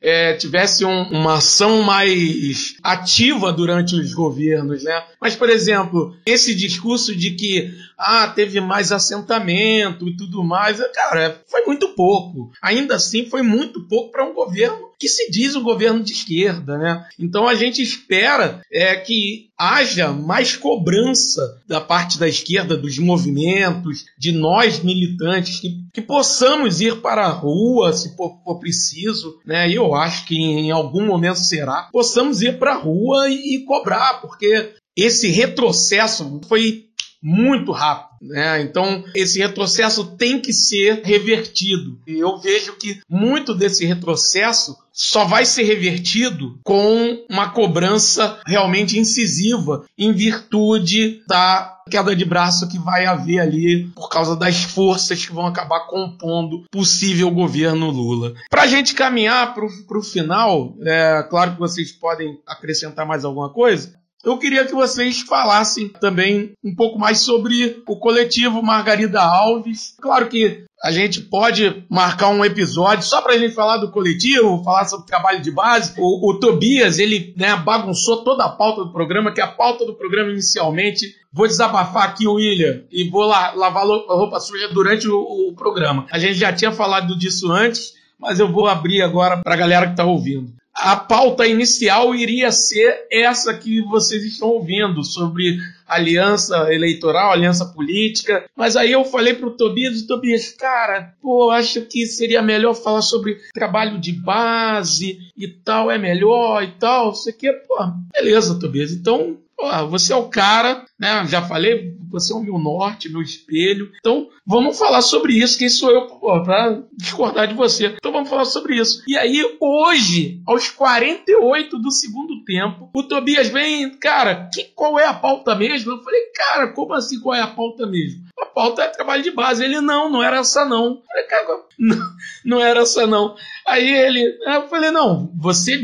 [0.00, 5.04] é, tivesse um, uma ação mais ativa durante os governos, né?
[5.20, 11.42] Mas, por exemplo, esse discurso de que ah, teve mais assentamento e tudo mais, cara,
[11.48, 12.52] foi muito pouco.
[12.62, 16.76] Ainda assim, foi muito pouco para um governo que se diz um governo de esquerda,
[16.76, 17.06] né?
[17.18, 24.06] Então a gente espera é, que haja mais cobrança da parte da esquerda, dos movimentos,
[24.16, 29.68] de nós militantes, que, que possamos ir para a rua se for, for, preciso, né?
[29.68, 33.64] E eu acho que em algum momento será, possamos ir para a rua e, e
[33.64, 36.87] cobrar, porque esse retrocesso foi
[37.22, 38.08] muito rápido.
[38.20, 38.62] Né?
[38.62, 41.98] Então, esse retrocesso tem que ser revertido.
[42.06, 48.98] E eu vejo que muito desse retrocesso só vai ser revertido com uma cobrança realmente
[48.98, 55.24] incisiva, em virtude da queda de braço que vai haver ali por causa das forças
[55.24, 58.34] que vão acabar compondo possível governo Lula.
[58.50, 63.50] Para a gente caminhar para o final, é claro que vocês podem acrescentar mais alguma
[63.50, 63.98] coisa.
[64.28, 69.96] Eu queria que vocês falassem também um pouco mais sobre o coletivo Margarida Alves.
[69.98, 74.62] Claro que a gente pode marcar um episódio só para a gente falar do coletivo,
[74.62, 75.94] falar sobre trabalho de base.
[75.96, 79.94] O, o Tobias, ele né, bagunçou toda a pauta do programa, que a pauta do
[79.94, 81.06] programa inicialmente.
[81.32, 86.06] Vou desabafar aqui, William, e vou lá, lavar a roupa suja durante o, o programa.
[86.10, 89.86] A gente já tinha falado disso antes, mas eu vou abrir agora para a galera
[89.86, 96.72] que está ouvindo a pauta inicial iria ser essa que vocês estão ouvindo, sobre aliança
[96.72, 98.44] eleitoral, aliança política.
[98.56, 103.02] Mas aí eu falei para o Tobias, Tobias, cara, pô, acho que seria melhor falar
[103.02, 107.14] sobre trabalho de base e tal, é melhor e tal.
[107.14, 107.76] Você quer, pô,
[108.12, 108.92] beleza, Tobias.
[108.92, 111.24] Então Pô, você é o cara, né?
[111.26, 113.92] Já falei, você é o meu norte, meu espelho.
[113.98, 115.58] Então, vamos falar sobre isso.
[115.58, 116.06] Quem sou eu
[116.42, 117.94] para discordar de você?
[117.96, 119.02] Então, vamos falar sobre isso.
[119.06, 125.06] E aí, hoje, aos 48 do segundo tempo, o Tobias vem, cara, que, qual é
[125.06, 125.92] a pauta mesmo?
[125.92, 128.24] Eu falei, cara, como assim qual é a pauta mesmo?
[128.40, 129.64] A pauta é trabalho de base.
[129.64, 130.86] Ele, não, não era essa não.
[130.86, 132.10] Eu falei, cara, não,
[132.44, 133.36] não era essa não.
[133.66, 135.82] Aí ele, eu falei, não, você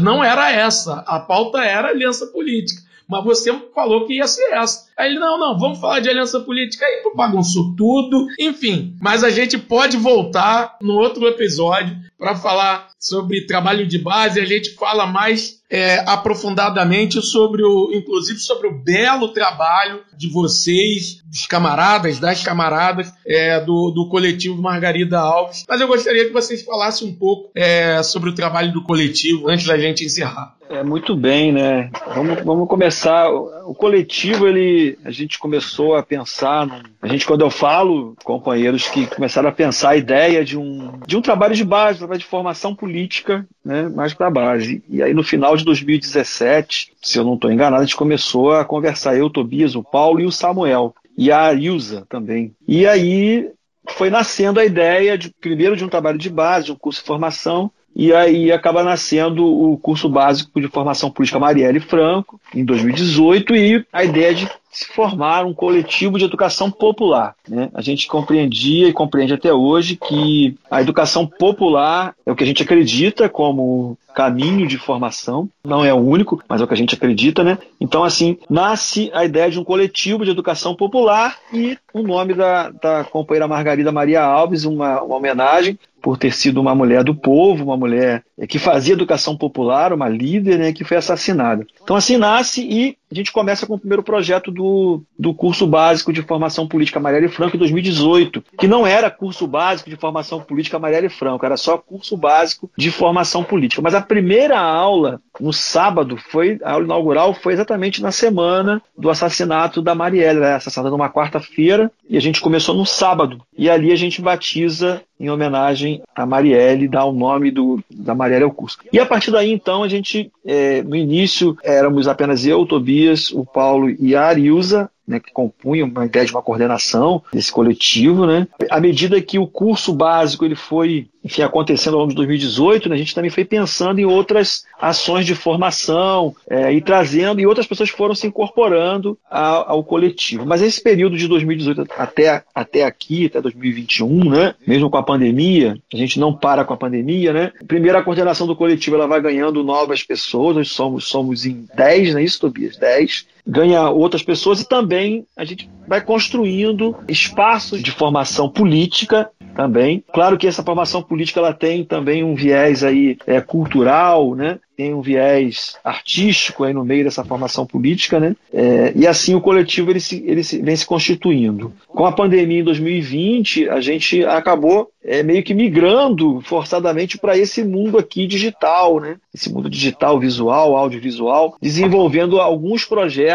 [0.00, 0.96] não era essa.
[1.06, 2.82] A pauta era aliança política
[3.12, 4.86] mas você falou que ia ser essa.
[4.96, 6.84] Aí ele, não, não, vamos falar de aliança política.
[6.84, 8.96] Aí bagunçou tudo, enfim.
[9.00, 14.40] Mas a gente pode voltar no outro episódio para falar sobre trabalho de base.
[14.40, 21.22] A gente fala mais é, aprofundadamente sobre o, inclusive sobre o belo trabalho de vocês,
[21.24, 25.64] dos camaradas, das camaradas é, do, do coletivo Margarida Alves.
[25.66, 29.64] Mas eu gostaria que vocês falassem um pouco é, sobre o trabalho do coletivo antes
[29.64, 30.54] da gente encerrar.
[30.72, 31.90] É muito bem, né?
[32.14, 33.30] Vamos, vamos começar.
[33.30, 36.66] O coletivo, ele, a gente começou a pensar.
[36.66, 40.98] Num, a gente, quando eu falo, companheiros que começaram a pensar a ideia de um,
[41.06, 44.82] de um trabalho de base, um trabalho de formação política, né, mais para a base.
[44.88, 48.64] E aí, no final de 2017, se eu não estou enganado, a gente começou a
[48.64, 50.94] conversar, eu, o Tobias, o Paulo e o Samuel.
[51.16, 52.54] E a Ilza também.
[52.66, 53.50] E aí
[53.90, 57.06] foi nascendo a ideia de primeiro de um trabalho de base, de um curso de
[57.06, 63.54] formação, e aí acaba nascendo o curso básico de formação política Marielle Franco, em 2018,
[63.54, 67.34] e a ideia de se formar um coletivo de educação popular.
[67.46, 67.68] Né?
[67.74, 72.46] A gente compreendia e compreende até hoje que a educação popular é o que a
[72.46, 76.76] gente acredita como caminho de formação, não é o único, mas é o que a
[76.76, 77.58] gente acredita, né?
[77.80, 82.70] Então, assim, nasce a ideia de um coletivo de educação popular e o nome da,
[82.70, 87.64] da companheira Margarida Maria Alves, uma, uma homenagem por ter sido uma mulher do povo,
[87.64, 91.64] uma mulher que fazia educação popular, uma líder, né, que foi assassinada.
[91.82, 96.12] Então, assim nasce e a gente começa com o primeiro projeto do, do curso básico
[96.12, 100.78] de formação política Marielle Franco em 2018, que não era curso básico de formação política
[100.78, 103.82] Marielle Franco, era só curso básico de formação política.
[103.82, 109.10] Mas a primeira aula, no sábado, foi a aula inaugural foi exatamente na semana do
[109.10, 113.42] assassinato da Marielle, ela assassinada numa quarta-feira, e a gente começou no sábado.
[113.56, 118.42] E ali a gente batiza em homenagem a Marielle, dá o nome do, da Marielle
[118.42, 118.78] ao curso.
[118.92, 123.44] E a partir daí, então, a gente, é, no início, éramos apenas eu, Tobias, o
[123.44, 128.26] Paulo e a Arilza, né, que compunham uma ideia de uma coordenação desse coletivo.
[128.26, 128.46] Né.
[128.70, 132.94] À medida que o curso básico ele foi enfim, acontecendo ao longo de 2018, né,
[132.94, 137.66] a gente também foi pensando em outras ações de formação é, e trazendo, e outras
[137.66, 140.44] pessoas foram se incorporando ao, ao, coletivo.
[140.44, 145.78] Mas esse período de 2018 até, até aqui, até 2021, né, mesmo com a pandemia,
[145.92, 147.52] a gente não para com a pandemia, né?
[147.66, 152.12] Primeiro, a coordenação do coletivo ela vai ganhando novas pessoas, nós somos, somos em 10,
[152.12, 152.76] não é isso, Tobias?
[152.76, 160.02] 10 ganha outras pessoas e também a gente vai construindo espaços de formação política também.
[160.12, 164.58] Claro que essa formação política ela tem também um viés aí é, cultural, né?
[164.76, 168.34] tem um viés artístico aí no meio dessa formação política, né?
[168.52, 171.72] É, e assim o coletivo ele, se, ele se, vem se constituindo.
[171.86, 177.62] Com a pandemia em 2020, a gente acabou é, meio que migrando forçadamente para esse
[177.62, 179.16] mundo aqui digital, né?
[179.32, 183.31] Esse mundo digital, visual, audiovisual, desenvolvendo alguns projetos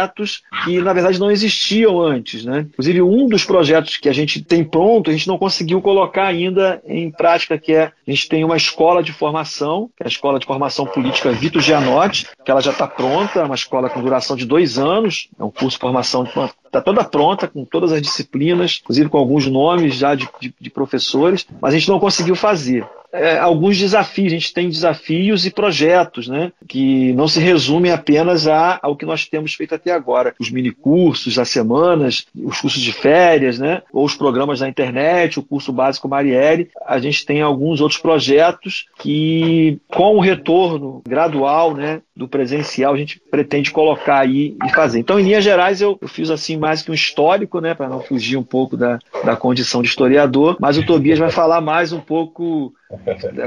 [0.64, 2.68] que na verdade não existiam antes, né?
[2.70, 6.82] Inclusive um dos projetos que a gente tem pronto, a gente não conseguiu colocar ainda
[6.86, 10.40] em prática, que é a gente tem uma escola de formação, que é a escola
[10.40, 14.36] de formação política Vitor Gianotti, que ela já está pronta, é uma escola com duração
[14.36, 16.26] de dois anos, é um curso de formação
[16.68, 20.70] está toda pronta, com todas as disciplinas, inclusive com alguns nomes já de, de, de,
[20.70, 22.86] professores, mas a gente não conseguiu fazer.
[23.12, 24.32] é, alguns desafios.
[24.32, 26.52] A gente tem desafios e projetos, né?
[26.68, 30.34] Que não se resumem apenas a, ao que nós temos feito até agora.
[30.40, 33.82] Os minicursos, as semanas, os cursos de férias, né?
[33.92, 36.70] Ou os programas na internet, o curso básico Marielle.
[36.86, 42.02] A gente tem alguns outros projetos que, com o retorno gradual, né?
[42.16, 45.00] Do presencial, a gente pretende colocar aí e fazer.
[45.00, 47.74] Então, em linhas gerais, eu, eu fiz assim mais que um histórico, né?
[47.74, 51.62] Para não fugir um pouco da, da condição de historiador, mas o Tobias vai falar
[51.62, 52.74] mais um pouco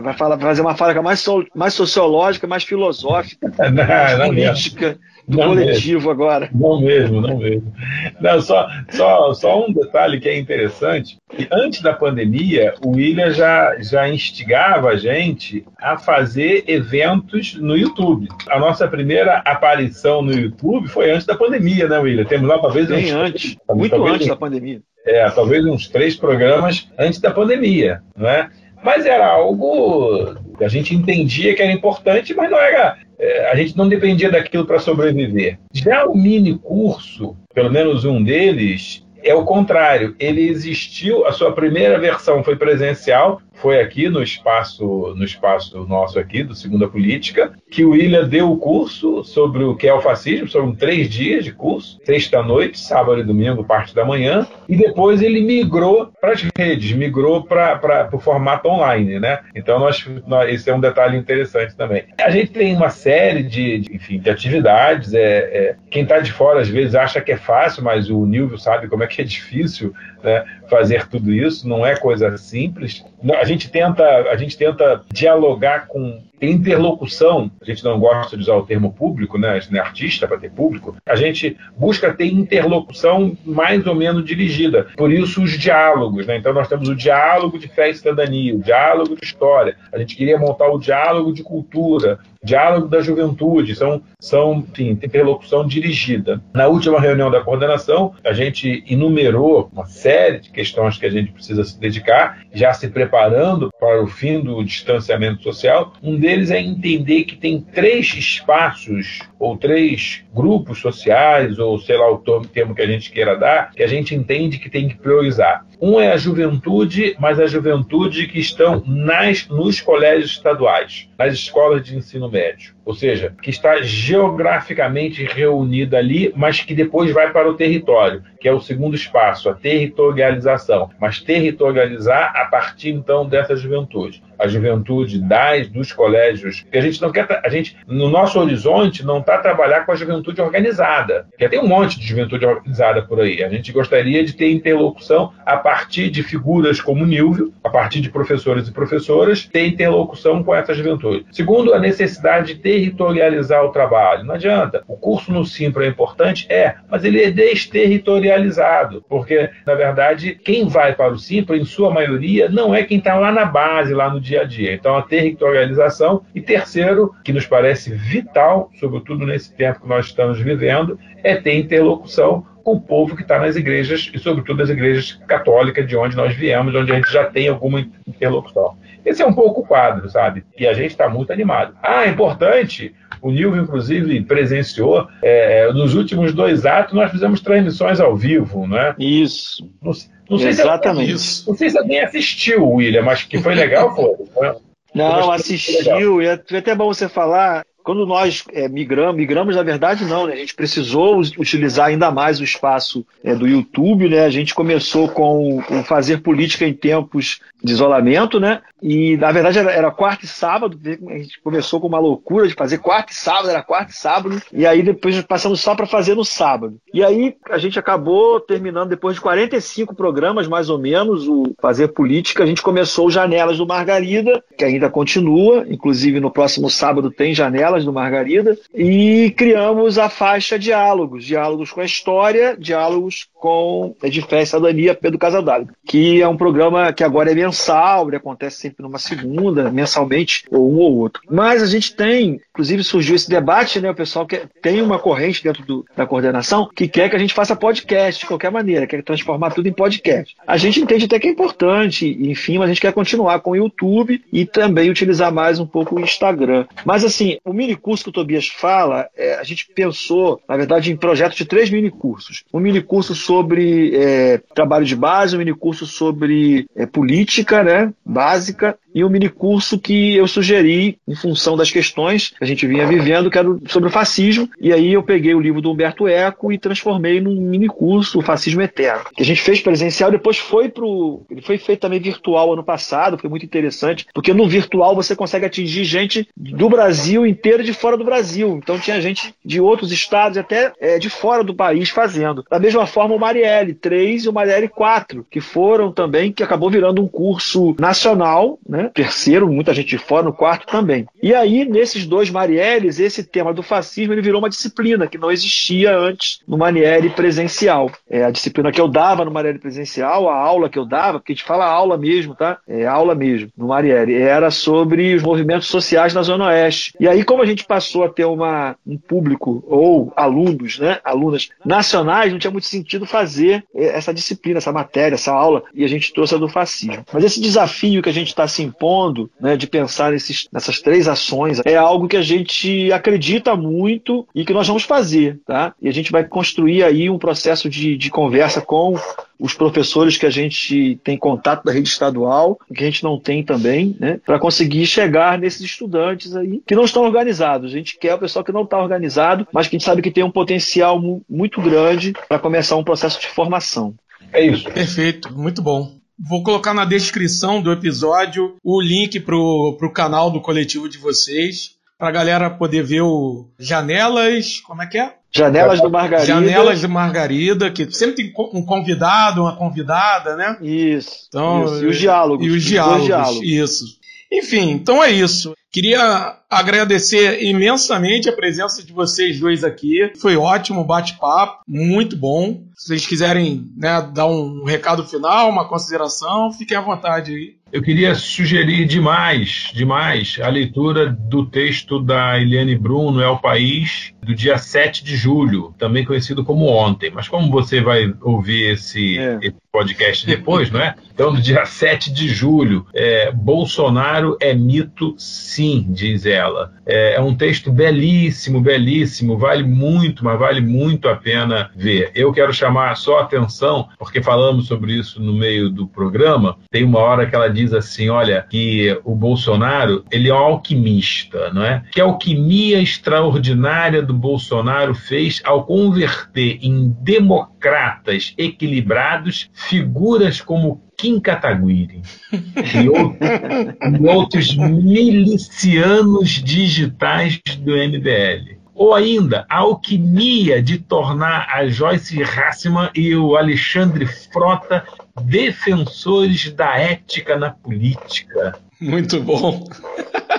[0.03, 4.99] vai falar, fazer uma fala mais, so, mais sociológica, mais filosófica, não, mais não política
[5.31, 6.11] do não coletivo mesmo.
[6.11, 6.51] agora.
[6.53, 7.73] Não mesmo, não mesmo.
[8.21, 11.19] Não, só, só, só um detalhe que é interessante.
[11.51, 18.29] Antes da pandemia, o William já, já instigava a gente a fazer eventos no YouTube.
[18.49, 22.25] A nossa primeira aparição no YouTube foi antes da pandemia, né, William?
[22.25, 24.81] Temos lá talvez Bem uns, antes, muito talvez, antes da pandemia.
[25.07, 28.51] É, talvez uns três programas antes da pandemia, não é?
[28.83, 32.99] Mas era algo a gente entendia que era importante, mas não era.
[33.19, 35.59] É, a gente não dependia daquilo para sobreviver.
[35.73, 40.15] Já o mini curso, pelo menos um deles, é o contrário.
[40.19, 46.19] Ele existiu, a sua primeira versão foi presencial, foi aqui no espaço, no espaço nosso
[46.19, 50.01] aqui, do Segunda Política, que o William deu o curso sobre o que é o
[50.01, 55.23] fascismo, foram três dias de curso, sexta-noite, sábado e domingo, parte da manhã, e depois
[55.23, 59.41] ele migrou para as redes, migrou para o formato online, né?
[59.55, 62.05] Então, nós, nós, esse é um detalhe interessante também.
[62.19, 66.33] A gente tem uma série de, de enfim, de atividades, é, é quem está de
[66.33, 69.25] fora às vezes acha que é fácil, mas o Nilvio sabe como é que é
[69.25, 69.93] difícil
[70.23, 73.05] né, fazer tudo isso, não é coisa simples.
[73.39, 78.55] A gente tenta, a gente tenta dialogar com interlocução, a gente não gosta de usar
[78.55, 79.51] o termo público, né?
[79.51, 80.97] A gente não é artista para ter público.
[81.07, 84.87] A gente busca ter interlocução mais ou menos dirigida.
[84.97, 86.37] Por isso os diálogos, né?
[86.37, 89.77] Então nós temos o diálogo de fé e cidadania, o diálogo de história.
[89.93, 95.67] A gente queria montar o diálogo de cultura, diálogo da juventude, são, são enfim, interlocução
[95.67, 96.41] dirigida.
[96.55, 101.33] Na última reunião da coordenação, a gente enumerou uma série de questões que a gente
[101.33, 105.93] precisa se dedicar, já se preparando para o fim do distanciamento social.
[106.03, 112.11] Um deles é entender que tem três espaços ou três grupos sociais, ou sei lá
[112.11, 115.67] o termo que a gente queira dar, que a gente entende que tem que priorizar.
[115.81, 121.83] Um é a juventude, mas a juventude que estão nas, nos colégios estaduais, nas escolas
[121.83, 127.49] de ensino médio ou seja, que está geograficamente reunida ali, mas que depois vai para
[127.49, 130.91] o território, que é o segundo espaço, a territorialização.
[131.01, 134.21] Mas territorializar a partir então dessa juventude.
[134.37, 139.07] A juventude das, dos colégios, que a gente não quer, a gente, no nosso horizonte,
[139.07, 143.21] não está trabalhar com a juventude organizada, que tem um monte de juventude organizada por
[143.21, 143.45] aí.
[143.45, 148.11] A gente gostaria de ter interlocução a partir de figuras como Nilvio, a partir de
[148.11, 151.27] professores e professoras, ter interlocução com essa juventude.
[151.31, 154.25] Segundo, a necessidade de ter territorializar o trabalho.
[154.25, 154.83] Não adianta.
[154.89, 156.47] O curso no Simpra é importante?
[156.49, 161.91] É, mas ele é desterritorializado, porque, na verdade, quem vai para o Simpra, em sua
[161.91, 164.73] maioria, não é quem está lá na base, lá no dia a dia.
[164.73, 166.23] Então, a territorialização.
[166.35, 171.55] E terceiro, que nos parece vital, sobretudo nesse tempo que nós estamos vivendo, é ter
[171.55, 176.17] interlocução com o povo que está nas igrejas, e sobretudo nas igrejas católicas de onde
[176.17, 178.77] nós viemos, onde a gente já tem alguma interlocução.
[179.05, 180.45] Esse é um pouco o quadro, sabe?
[180.59, 181.75] E a gente está muito animado.
[181.83, 188.01] Ah, é importante, o Nilvio, inclusive, presenciou, é, nos últimos dois atos, nós fizemos transmissões
[188.01, 188.95] ao vivo, né?
[188.99, 189.69] Isso.
[189.83, 189.93] Não,
[190.31, 191.19] não sei Exatamente.
[191.19, 194.13] Se, não sei se alguém assistiu, William, mas que foi legal, foi.
[194.41, 194.55] Né?
[194.95, 200.05] Não, assistiu, e é até bom você falar, quando nós é, migramos, migramos na verdade
[200.05, 200.35] não, né?
[200.35, 204.25] A gente precisou utilizar ainda mais o espaço é, do YouTube, né?
[204.25, 208.61] A gente começou com o fazer política em tempos de isolamento, né?
[208.83, 212.55] E na verdade era, era quarta e sábado, a gente começou com uma loucura de
[212.55, 216.15] fazer quarta e sábado, era quarta e sábado, e aí depois passamos só para fazer
[216.15, 216.79] no sábado.
[216.93, 221.89] E aí a gente acabou terminando depois de 45 programas mais ou menos o fazer
[221.89, 227.35] política, a gente começou Janelas do Margarida, que ainda continua, inclusive no próximo sábado tem
[227.35, 234.21] Janelas do Margarida, e criamos a faixa Diálogos, diálogos com a história, diálogos com de
[234.23, 238.59] fé e cidadania Pedro Casadalho, que é um programa que agora é mensal, ele acontece
[238.59, 241.23] sempre numa segunda, mensalmente, ou um ou outro.
[241.31, 243.91] Mas a gente tem, inclusive surgiu esse debate, né?
[243.91, 247.35] O pessoal que tem uma corrente dentro do, da coordenação que quer que a gente
[247.35, 250.37] faça podcast de qualquer maneira, quer transformar tudo em podcast.
[250.47, 253.57] A gente entende até que é importante, enfim, mas a gente quer continuar com o
[253.57, 256.67] YouTube e também utilizar mais um pouco o Instagram.
[256.85, 260.91] Mas assim, o mini curso que o Tobias fala, é, a gente pensou, na verdade,
[260.91, 262.43] em projetos de três mini cursos.
[262.53, 267.93] Um mini curso sobre é, trabalho de base, um mini curso sobre é, política, né,
[268.05, 272.87] básica, e um minicurso que eu sugeri em função das questões que a gente vinha
[272.87, 276.53] vivendo, que era sobre o fascismo, e aí eu peguei o livro do Humberto Eco
[276.53, 281.23] e transformei num minicurso, o Fascismo Eterno, que a gente fez presencial, depois foi pro...
[281.31, 285.47] ele foi feito também virtual ano passado, foi muito interessante, porque no virtual você consegue
[285.47, 289.93] atingir gente do Brasil inteiro e de fora do Brasil, então tinha gente de outros
[289.93, 292.45] estados, até é, de fora do país fazendo.
[292.51, 296.71] Da mesma forma o Marielle 3 e o Marielle 4, que foram também, que acabou
[296.71, 298.80] virando um curso nacional, né?
[298.89, 301.07] Terceiro, muita gente de fora, no quarto também.
[301.23, 305.31] E aí, nesses dois Marielles, esse tema do fascismo ele virou uma disciplina que não
[305.31, 307.91] existia antes no Marielle presencial.
[308.09, 311.33] É a disciplina que eu dava no Marielle presencial, a aula que eu dava, porque
[311.33, 312.59] a gente fala aula mesmo, tá?
[312.67, 316.95] É aula mesmo, no Marielle, era sobre os movimentos sociais na Zona Oeste.
[316.99, 320.99] E aí, como a gente passou a ter uma, um público, ou alunos, né?
[321.05, 325.89] Alunas nacionais, não tinha muito sentido fazer essa disciplina, essa matéria, essa aula, e a
[325.89, 327.05] gente trouxe a do fascismo.
[327.13, 331.07] Mas esse desafio que a gente está se impondo, né, de pensar nesses, nessas três
[331.07, 335.75] ações, é algo que a gente acredita muito e que nós vamos fazer, tá?
[335.81, 338.97] E a gente vai construir aí um processo de, de conversa com
[339.39, 343.43] os professores que a gente tem contato da rede estadual, que a gente não tem
[343.43, 347.73] também, né, para conseguir chegar nesses estudantes aí que não estão organizados.
[347.73, 350.11] A gente quer o pessoal que não está organizado, mas que a gente sabe que
[350.11, 353.95] tem um potencial muito grande para começar um processo de formação.
[354.33, 354.65] É isso.
[354.65, 356.00] Perfeito, muito bom.
[356.29, 361.77] Vou colocar na descrição do episódio o link para o canal do coletivo de vocês,
[361.99, 364.61] para a galera poder ver o Janelas.
[364.61, 365.15] Como é que é?
[365.33, 366.27] Janelas do Margarida.
[366.27, 370.59] Janelas do Margarida, que sempre tem um convidado, uma convidada, né?
[370.61, 371.27] Isso.
[371.29, 371.85] Então, isso.
[371.85, 372.47] E os diálogos.
[372.47, 373.43] E os diálogos, diálogos.
[373.43, 373.85] Isso.
[374.31, 375.55] Enfim, então é isso.
[375.73, 380.13] Queria agradecer imensamente a presença de vocês dois aqui.
[380.21, 382.65] Foi ótimo o bate-papo, muito bom.
[382.75, 387.61] Se vocês quiserem né, dar um recado final, uma consideração, fiquem à vontade aí.
[387.73, 394.13] Eu queria sugerir demais, demais, a leitura do texto da Eliane Bruno, É o País,
[394.21, 397.13] do dia 7 de julho, também conhecido como ontem.
[397.15, 399.39] Mas como você vai ouvir esse, é.
[399.41, 400.97] esse podcast depois, não é?
[401.15, 406.73] Então, do dia 7 de julho, é, Bolsonaro é mito, sim, diz ela.
[406.85, 412.11] É, é um texto belíssimo, belíssimo, vale muito, mas vale muito a pena ver.
[412.15, 416.85] Eu quero chamar só a atenção, porque falamos sobre isso no meio do programa, tem
[416.85, 421.53] uma hora que ela diz diz assim, olha, que o Bolsonaro, ele é um alquimista,
[421.53, 421.85] não é?
[421.93, 432.03] Que alquimia extraordinária do Bolsonaro fez ao converter em democratas equilibrados figuras como Kim Kataguiri
[432.31, 441.67] e, outros, e outros milicianos digitais do MBL ou ainda a alquimia de tornar a
[441.67, 444.85] Joyce Hassman e o Alexandre Frota
[445.23, 448.59] defensores da ética na política.
[448.79, 449.67] Muito bom.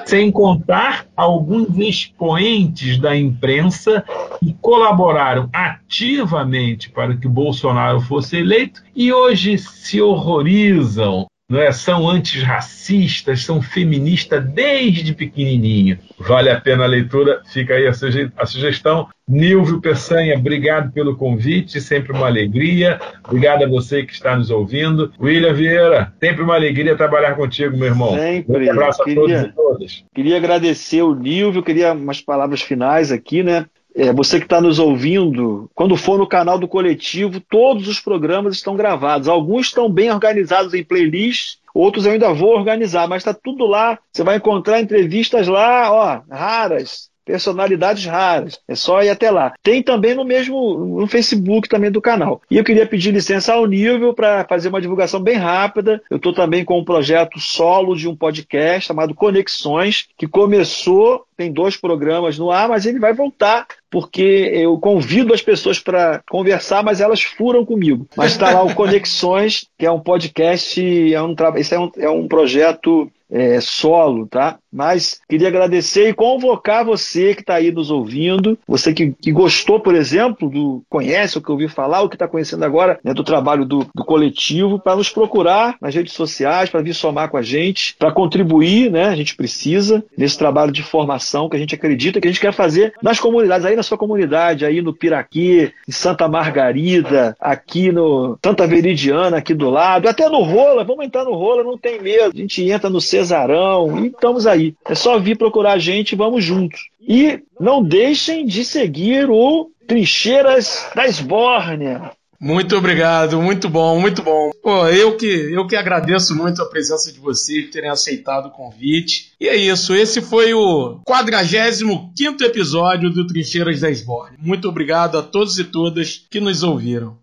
[0.05, 4.03] Sem contar alguns expoentes da imprensa
[4.39, 11.69] que colaboraram ativamente para que Bolsonaro fosse eleito e hoje se horrorizam não é?
[11.73, 15.99] são antirracistas, são feministas desde pequenininho.
[16.17, 19.09] Vale a pena a leitura, fica aí a, suge a sugestão.
[19.27, 22.99] Nilvio Peçanha, obrigado pelo convite, sempre uma alegria.
[23.27, 25.11] Obrigado a você que está nos ouvindo.
[25.19, 28.15] William Vieira, sempre uma alegria trabalhar contigo, meu irmão.
[28.15, 28.67] Sempre.
[28.67, 30.03] Um abraço queria, a todos e todas.
[30.15, 33.65] Queria agradecer o Nilvio, queria umas palavras finais aqui, né?
[33.93, 38.55] É, você que está nos ouvindo, quando for no canal do coletivo, todos os programas
[38.55, 39.27] estão gravados.
[39.27, 43.99] Alguns estão bem organizados em playlists, outros eu ainda vou organizar, mas está tudo lá.
[44.11, 48.59] Você vai encontrar entrevistas lá, ó, raras, personalidades raras.
[48.67, 49.53] É só ir até lá.
[49.63, 52.41] Tem também no mesmo no Facebook também do canal.
[52.49, 56.01] E eu queria pedir licença ao nível para fazer uma divulgação bem rápida.
[56.09, 61.51] Eu estou também com um projeto solo de um podcast chamado Conexões, que começou, tem
[61.51, 66.81] dois programas no ar, mas ele vai voltar porque eu convido as pessoas para conversar,
[66.81, 68.07] mas elas furam comigo.
[68.15, 72.09] Mas está lá o Conexões, que é um podcast, é um, esse é um, é
[72.09, 74.57] um projeto é, solo, tá?
[74.71, 79.79] Mas queria agradecer e convocar você que está aí nos ouvindo, você que, que, gostou,
[79.79, 83.23] por exemplo, do conhece o que ouviu falar, o que está conhecendo agora né, do
[83.23, 87.41] trabalho do, do coletivo, para nos procurar nas redes sociais, para vir somar com a
[87.41, 89.05] gente, para contribuir, né?
[89.05, 92.53] A gente precisa nesse trabalho de formação que a gente acredita que a gente quer
[92.53, 98.37] fazer nas comunidades, aí na sua comunidade, aí no Piraquê, em Santa Margarida, aqui no
[98.43, 102.31] Santa Veridiana, aqui do lado, até no Rola, vamos entrar no Rola, não tem medo.
[102.33, 104.75] A gente entra no C Cesarão, e estamos aí.
[104.85, 106.89] É só vir procurar a gente vamos juntos.
[106.99, 112.11] E não deixem de seguir o Trincheiras da Esbórnia.
[112.39, 114.49] Muito obrigado, muito bom, muito bom.
[114.63, 119.33] Pô, eu que, eu que agradeço muito a presença de vocês, terem aceitado o convite.
[119.39, 124.37] E é isso, esse foi o 45 episódio do Trincheiras da Esborne.
[124.41, 127.15] Muito obrigado a todos e todas que nos ouviram.